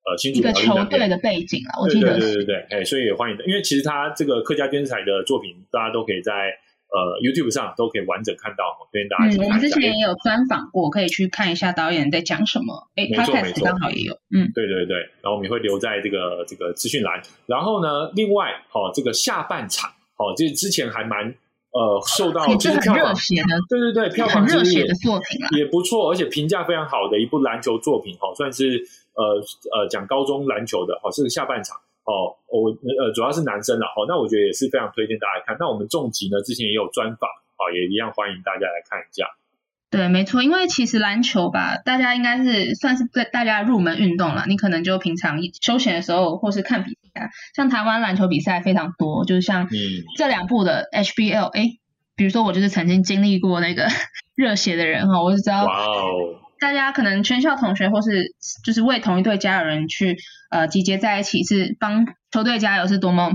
[0.07, 3.36] 呃新竹苗栗球队的背景了，我记得对对对对，哎，所以也欢迎。
[3.46, 6.32] 因为其实他这个客家电视台的作品，大家都可以在。
[6.88, 9.34] 呃，YouTube 上都可以完整看到，推荐大家。
[9.34, 12.88] 嗯，我们之前也有专访过，可以去看一下导演在讲什么。
[12.94, 14.14] 哎，没错没错，刚好也有。
[14.30, 17.20] 嗯，对对对，然后我们也会留在这个这个资讯栏。
[17.46, 21.34] 然后呢，另外，好，这个下半场，好，就是之前还蛮
[21.77, 28.83] 呃受到其实很热血的，对对对，票房热血的作品啊，也不错，而且评价非常好的一部篮球作品，好，算是
[29.14, 29.37] 呃
[29.77, 31.77] 呃讲高中篮球的，好，是下半场。
[32.07, 35.57] 哦，我呃主要是男生了哦，那我觉得也是非常推荐大家看。
[35.59, 39.27] 那我们重疾呢，之前也有专访，哦，也一样欢迎大家来看一下。
[39.91, 44.45] 对，没错，因为其实篮球吧，大家应该是算是对大家入门运动了。
[44.47, 47.05] 你可能就平常休闲的时候，或是看比赛，
[47.54, 49.68] 像台湾篮球比赛非常多，就是像
[50.16, 51.70] 这两部的 HBL，哎，
[52.16, 53.88] 比如说我就是曾经经历过那个
[54.34, 55.64] 热血的人哈，我就知道。
[55.64, 56.40] 哇哦。
[56.58, 60.16] 大家可能全校同学或是就是为同一队加油人去
[60.50, 63.32] 呃集结在一起，是帮球队加油，是多么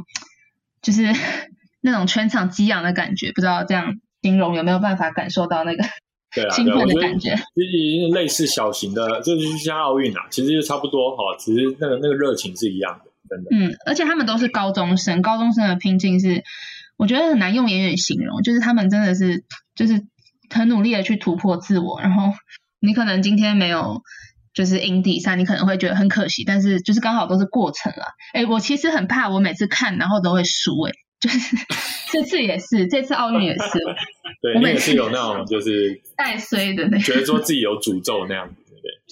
[0.82, 1.04] 就是
[1.82, 5.84] 那种全场激昂的感觉，不知道这样形容有没有办法感受到那个
[6.50, 13.50] 兴奋的感觉，其实类似小型的，就是像奥运啊，其实就差不多哈，其实那个那个热情是一样的，真的。
[13.56, 16.44] 嗯，而且他们都是高中生，高中生的拼劲是，
[16.98, 20.06] 我觉得很难用言语形容，就是他们真的是就是
[20.50, 22.34] 很努力的去突破自我，然后
[22.82, 24.02] 你可能今天没有
[24.54, 28.06] 就是赢比赛，你可能会觉得很可惜，但是就是刚好都是过程了。
[28.34, 30.92] 哎，我其实很怕我每次看然后都会输，哎。
[31.22, 31.56] 就是
[32.12, 33.60] 这次也是，这次奥运也是。
[34.42, 38.56] 对，我每次有那种就是带衰的那，觉得说自己有诅咒那样子？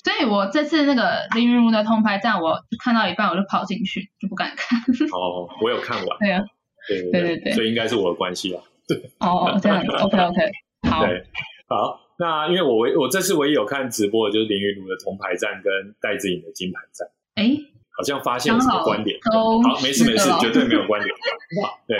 [0.03, 4.79] 所以我这次那个林云如的通拍站，我看到一半我就跑进去，就不敢看。
[5.11, 6.17] 哦，我有看完。
[6.19, 6.43] 对啊，
[6.87, 8.61] 对对对对，所以应该是我的关系啊。
[8.87, 8.97] 对。
[9.19, 10.51] 哦，这样 OK OK，
[10.89, 11.05] 好。
[11.05, 11.23] 对，
[11.67, 11.99] 好。
[12.17, 17.07] 那因为我唯我这次唯一有看直播的就是林云如的铜牌战跟戴志颖的金牌战。
[17.35, 17.57] 哎。
[17.99, 19.19] 好像发现什么观点？
[19.29, 21.13] 好，没事没事，绝对没有观点。
[21.85, 21.97] 对，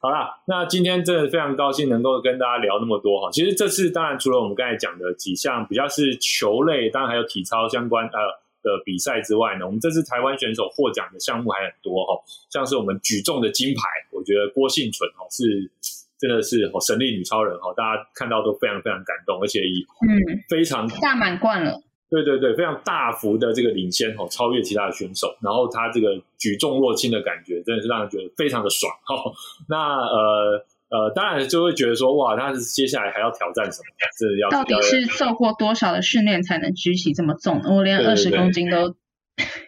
[0.00, 3.30] 好啦，那今天真的非常高兴能够跟大家聊那么多哈。
[3.30, 8.18] 其实这次当然除了我们刚才讲的几项比较是球类，当然还有体操相关呃
[8.62, 12.18] 的比赛之外呢，我们这次台湾选手获奖的项目还很多哈。
[12.48, 15.70] 像是我们举重的金牌，我觉得郭幸存哈是
[16.18, 21.82] 真的是神力女超人哈，大家看到都非常非常感动，而且以嗯非常大满贯了。
[22.12, 29.32] 对对对，非常大幅的这个领先哦，超越其他的选手，然后他这个举重若轻的感觉，真的是让人觉得非常的爽哈。
[29.66, 33.86] 那呃呃，当然就会觉得说，哇，他接下来还要挑战什么？
[34.18, 37.62] 这要到底是受过多少的训练才能举起这么重？
[37.64, 38.94] 我连二十公斤都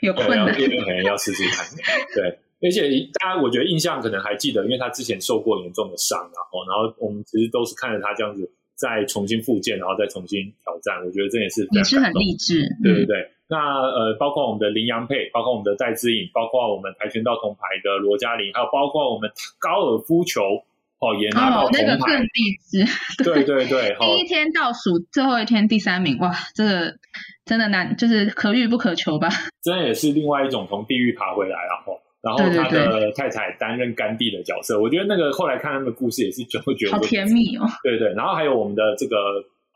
[0.02, 1.64] 有困难，可能要试试看。
[2.14, 8.52] 对，而且大家我觉得印象可能还记得，因为他之前受过严重的伤啊，哦，然后我们其实都是看着他这样子。
[8.74, 13.30] 再重新复健，然后再重新挑战，我觉得这也是也是很励志，对对对。
[13.46, 20.40] 那呃，包括我们的林洋配，包括我们的戴资颖，包括我们跆拳道铜牌的罗嘉玲，还有包括我们高尔夫球
[20.98, 22.28] 哦，也拿到铜牌，那个更励
[22.64, 22.84] 志。
[23.22, 26.94] 对对对，第一天倒数，最后一天第三名，哇，这个
[27.44, 29.28] 真的难，就是可遇不可求吧？
[29.62, 32.00] 真的也是另外一种从地狱爬回来，然后。
[32.24, 37.68] 然后他的太太担任甘地的角色，我觉得那个后来看他们的故事也是就会觉得好甜蜜哦。
[37.82, 39.14] 对对，然后还有我们的这个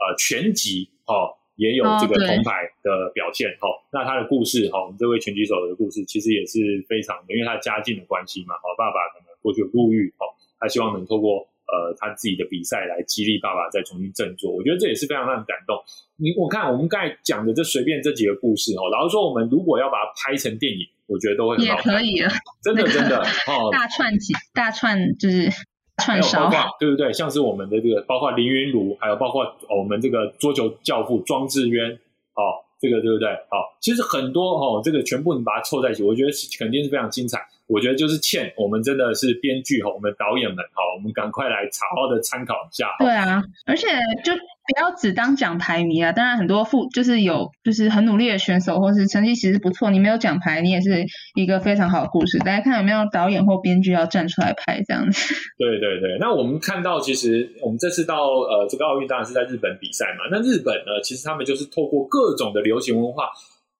[0.01, 3.76] 呃拳击哦，也有这个铜牌的表现哦。
[3.92, 14.51] 那他的故事哈，我们这位拳击手的故事其实也是非常的，因为他家境的关系嘛，哦，爸爸可能过去入狱哦，他希望能透过呃他自己的比赛来激励爸爸再重新振作。
[14.51, 15.76] 我觉得这也是非常让人感动。
[16.16, 20.88] 你我看我们刚才讲的这随便这几个故事哦，老实说我们如果要把它拍成电影。
[21.09, 22.30] 我觉得都会也可以了，
[22.62, 25.50] 真的真的哦，大串起大串就是
[25.96, 27.12] 串烧，对不对？
[27.12, 31.90] 像是我们的这个，包括林云如，还有包括我们这个桌球教父庄智渊，
[32.34, 33.28] 哦，这个对不对？
[33.50, 37.40] 好，其实很多哦，这个全部你把它凑在一起，我觉得肯定是非常精彩。
[37.66, 42.88] 我觉得就是欠我们真的是编剧和，我们导演们好，我们赶快来好好的参考一下。
[42.98, 43.86] 对啊，而且
[44.22, 44.32] 就。
[44.68, 46.12] 不要只当奖牌迷啊！
[46.12, 49.88] 当然，很多副就是有就是很努力的选手，或是成绩其实不错。
[49.88, 51.06] 你没有奖牌，你也是
[51.36, 52.38] 一个非常好的故事。
[52.40, 55.34] 大家看有没有导演或编剧要站出来拍这样子？
[55.56, 56.18] 对对对。
[56.20, 60.28] 那我们看到，其实我们这次到呃这个奥运当然是在日本比赛嘛。
[60.30, 63.24] 那日本呢，其实他们就是透过各种的流行文化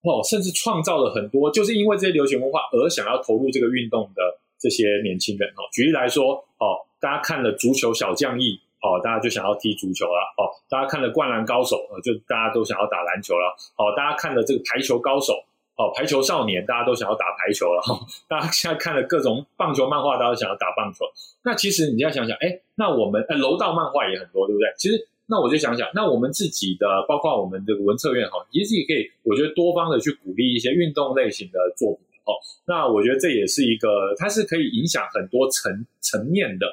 [0.01, 4.23] 哦，甚至创造了很多，就是因为这些流行文化而想要投入这个运动的
[4.59, 5.69] 这些年轻人哦。
[5.71, 8.59] 举例来说哦，大家看了足球小将义。
[8.89, 10.35] 哦，大家就想要踢足球了。
[10.39, 13.55] 哦，大家看了《灌篮高手》，呃，就大家都想要打篮球了。
[13.77, 15.35] 哦，大家看了这个《排球高手》，
[15.77, 17.83] 哦，《排球少年》，大家都想要打排球了。
[17.83, 21.05] 哈，大家现在看了各种棒球漫画，大家都想要打棒球。
[21.45, 24.73] 那其实你要想想，哎，那我们呃，楼道漫画也很多，对不对？
[24.79, 32.05] 其实，那我就想想，那我们自己的，包括我们这个文策院哈，其实也可以，我觉得多方的去鼓励一些运动类型的作品。
[32.25, 32.33] 哦，
[32.67, 36.67] 那我觉得这也是一个，它是可以影响很多层层面的。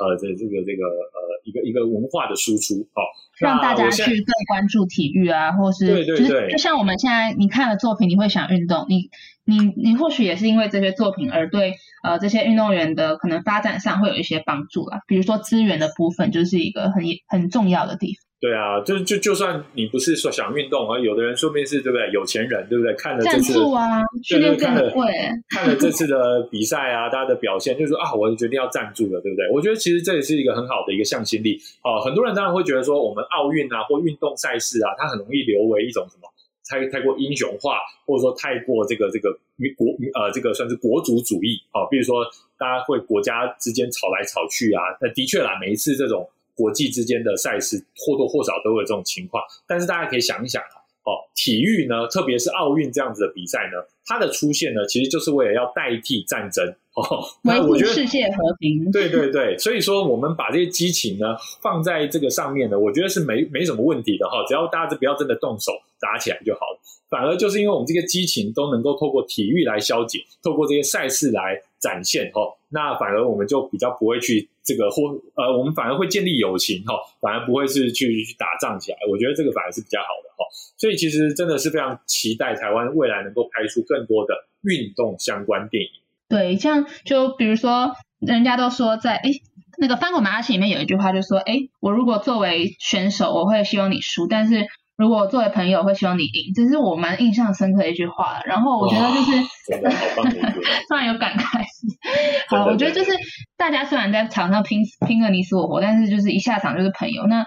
[0.00, 3.04] 呃，这这个这个呃，一个一个文化的输出，哦，
[3.38, 9.10] 让大家去更关注体育啊，或是对对对，就像我们现在你看了作品，你会想运动，你
[9.44, 18.29] 你你或许也是因为这些作品而对呃这些运动员的可能发展上会有一些帮助啦，比如说资源的部分就是一个很很重要的地方。
[18.40, 22.10] 对啊，就就就算你不是说想运动啊，有的人说不定是对不对？
[22.10, 22.94] 有钱人对不对？
[22.94, 24.90] 看了这次啊，训练看了
[25.50, 29.46] 看了这次的比赛啊，大家的表现，就说啊，我决定要赞助了，对不对？
[29.52, 32.00] 我觉得其实这也是一个很好的一个向心力啊。
[32.02, 36.26] 很多人当然会觉得说，我们奥运啊或运动赛事啊，它很容易流为一种什么
[36.66, 37.76] 太太过英雄化，
[38.06, 39.30] 或者说太过这个这个
[39.76, 39.88] 国
[40.18, 41.84] 呃这个算是国族主义啊。
[41.90, 42.24] 比如说
[42.58, 46.26] 大家会国家之间吵来吵去啊，那的确啦，每一次这种。
[46.60, 57.24] 国际之间的赛事或多或少都有这种情况，但是大家可以想一想啊，哦，体育呢，特别是奥运这样子的比赛呢，它的出现呢，其实就是为了要代替战争哦。
[57.48, 58.90] 维护世界和平。
[58.92, 64.44] 对对对，所以说我们把这些激情呢放在这个上面呢，我觉得是没没什么问题的哈。
[64.46, 66.78] 只要大家不要真的动手打起来就好了。
[67.08, 78.98] 反而就是因为我们这个激情都能够透过体育来消解，透过这些赛事来展现哦，那反而我们就比较不会去这个或呃，我们反而会建立友情哈，反而不会是去去打仗起来。
[79.10, 80.46] 我觉得这个反而是比较好的哈。
[80.76, 85.90] 所以其实真的是非常期待台湾未来能够拍出更多的运动相关电影。
[86.28, 89.30] 对，像就比如说，人家都说在哎
[89.78, 94.68] 那个翻滚马拉松里面有一句话，就说哎，我如果作为选手，我会希望你输，但是。
[95.00, 98.42] 如果作为朋友会希望你赢，这是我蛮印象深刻的一句话。
[98.44, 99.80] 然后我觉得就是
[100.88, 101.64] 突然有感慨。
[102.48, 103.10] 好，我觉得就是
[103.56, 107.26] 大家虽然在场上拼拼个你死我活，但是就是一下场就是朋友。
[107.26, 107.46] 那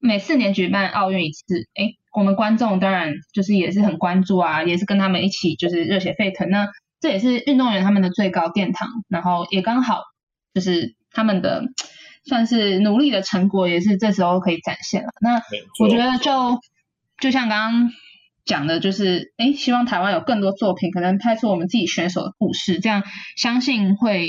[0.00, 6.50] 每四年举办奥运一次，哎，我们观众当然就是也是很关注啊，也是跟他们一起就是热血沸腾。
[6.50, 6.66] 那
[6.98, 10.02] 这也是运动员他们的最高殿堂，然后也刚好
[10.52, 11.62] 就是他们的
[12.24, 15.10] 算是努力的成果，也是这时候可以展现了。
[15.20, 15.40] 那
[15.78, 16.58] 我觉得就。
[17.20, 17.90] 就像刚刚
[18.44, 23.02] 讲的，就是哎，希望台湾有更多作品，可能拍出我们自己选手的故事，这样
[23.36, 24.26] 相信会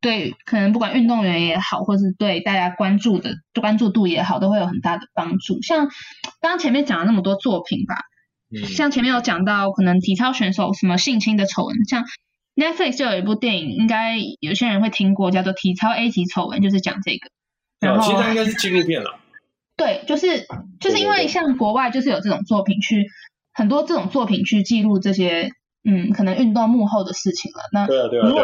[0.00, 5.60] 对可能不管运动员也好，或是对大家关注的关注度也好，都会有很大的帮助。
[5.62, 5.88] 像
[6.40, 7.96] 刚刚前面讲了那么多作品吧，
[8.66, 12.04] 像前面有讲到可能体操选手什么性侵的丑闻，像
[12.56, 17.30] Netflix 就有一部电影，应该有些人会听过，叫做《体操 A 级丑闻》，就是讲这个。
[17.80, 19.19] 然后其实它应该是纪录片了。
[19.80, 20.46] 对，就是
[20.78, 23.06] 就是因为像国外就是有这种作品去
[23.54, 25.48] 很多这种作品去记录这些
[25.88, 27.62] 嗯可能运动幕后的事情了。
[27.72, 28.42] 那如果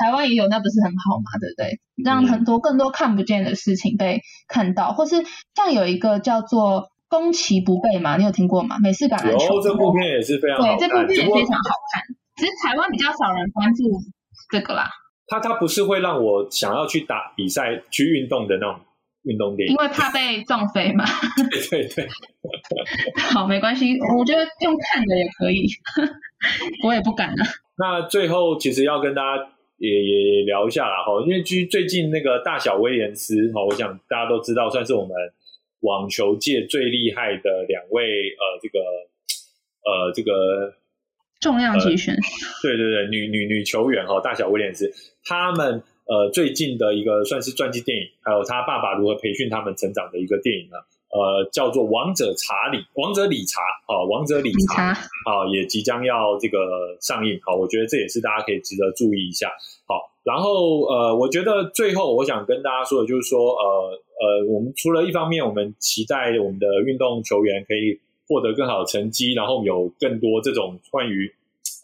[0.00, 1.24] 台湾也有，那不是很好嘛？
[1.40, 1.80] 对不对？
[2.04, 5.16] 让很多更多看不见的事情被看到，或是
[5.56, 8.78] 像有一个叫做《攻其不备》嘛，你有听过吗？
[8.78, 12.04] 美式橄榄球这部片也是非常对，这部片也非常好看。
[12.36, 13.82] 其实台湾比较少人关注
[14.52, 14.88] 这个啦。
[15.26, 18.78] 它它不是会让我想要去打比赛去运动的那种。
[19.26, 21.04] 运动电影，因为怕被撞飞嘛。
[21.50, 22.08] 对对对。
[23.34, 25.68] 好，没关系，我觉得用看的也可以。
[26.86, 27.42] 我也不敢啊。
[27.76, 29.48] 那最后其实要跟大家
[29.78, 35.16] 也也聊一下啦哈，因为据最近那个大小威廉斯哈，我想大家都知道，算是我们
[35.80, 38.78] 网球界最厉害的两位呃这个
[39.82, 40.74] 呃这个
[41.40, 42.20] 重量级选手。
[42.62, 44.92] 对对对，女女女球员哈，大小威廉斯
[45.24, 45.82] 他们。
[46.06, 50.78] 呃，最近的一个算是传记电影，还有他爸爸如何培训他们成长的一个电影呢？
[51.10, 56.58] 呃，叫做《王者查理》，王者理查，啊，王者理查，啊，也即将要这个
[57.00, 59.50] 上映，好，我觉得这也是大家可以值得注意一下。
[59.86, 67.98] 好，然后呃，我觉得最后我想跟大家说的就是说，呃呃，我们除了一方面我们期待我们的运动球员可以
[68.28, 71.32] 获得更好的成绩，然后有更多这种关于。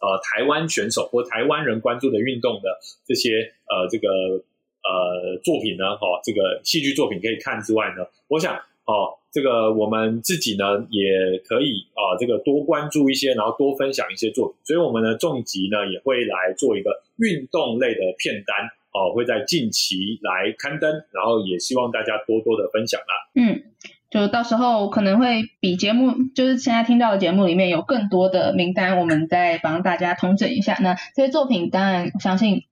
[0.01, 8.55] 呃，台湾选手或台湾人关注的运动的这些呃，这个呃作品呢，哈，这个戏剧作品可以看之外呢，我想
[8.85, 14.57] 哦，这个我们自己呢也可以啊，这个多关注一些，然后多分享一些作品。
[14.64, 23.30] 所以，我们的重疾呢也会来做一个运动类的片单哦，会在近期来刊登，然后也希望大家多多的分享啦。
[23.35, 23.62] 嗯。
[24.13, 30.77] 就到时候可能会比节目，就是现在听到的节目里面有更多的名单，我们再帮大家统整一下。
[30.83, 32.65] 那这些作品，当然相信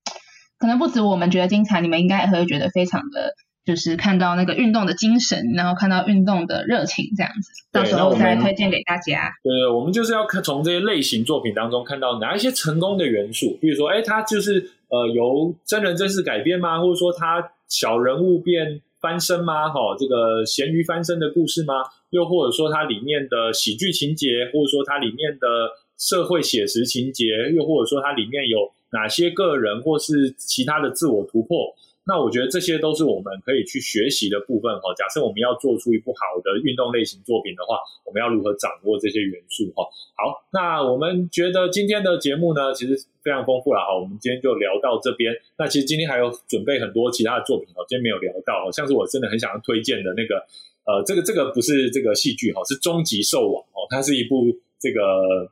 [0.58, 3.32] 可能不止我们觉得精彩，你们应该也会觉得非常的，
[3.64, 7.50] 就是看到那个运动的精神，然后看到运动的热情这样子。
[7.72, 9.32] 到时候再推荐给大家。
[9.42, 16.82] 对，我们就是要看从这些类型作品当中看到哪一些成功的元素，比如说，哎，它就是呃由真人真事改编吗？
[16.82, 18.82] 或者说它小人物变。
[19.00, 19.68] 翻身吗？
[19.68, 21.74] 哈，这个咸鱼翻身的故事吗？
[22.10, 27.24] 又或者说它里面的喜剧情节，或者说它里面的社会写实情节，
[27.54, 31.74] 又或者说它里面有哪些个人或是其他的自我突破？
[32.10, 34.92] 那我觉得这些都是我们可以去学习的部分哈。
[34.98, 39.86] 假设我们要做出一部好的运动类型作品的话，我们要如何掌握这些元素哈？
[40.18, 43.94] 好，那我们觉得今天的节目呢，其实非常丰富了哈。
[43.94, 45.32] 我们今天就聊到这边。
[45.56, 50.42] 那其实今天还有准备很多其他的作品哦，今天没有聊到，像是我真的很想要推荐的那个
[50.90, 54.50] 呃，这个这个不是这个戏剧哈，是《终极兽王》哦，它是一部
[54.80, 55.46] 这个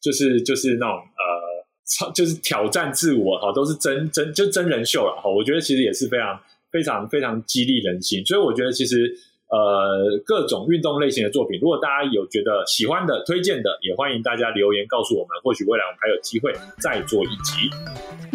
[0.00, 1.53] 就是就是那种呃。
[1.86, 5.30] 超就是挑战自我哈，都是真真就真人秀了哈。
[5.30, 6.40] 我觉得其实也是非常
[6.72, 8.24] 非常非常激励人心。
[8.24, 9.14] 所以我觉得其实
[9.48, 15.28] 呃各种运动类型的作品，如果大家有觉得喜欢的、推荐的，也欢迎大家留言告诉我们。
[15.42, 17.70] 或许未来我们还有机会再做一集。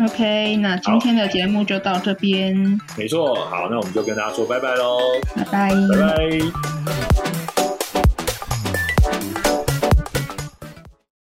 [0.04, 2.56] OK，那今天的节目就到这边。
[2.98, 5.00] 没错，好，那我们就跟大家说拜拜喽，
[5.36, 7.19] 拜拜，拜拜。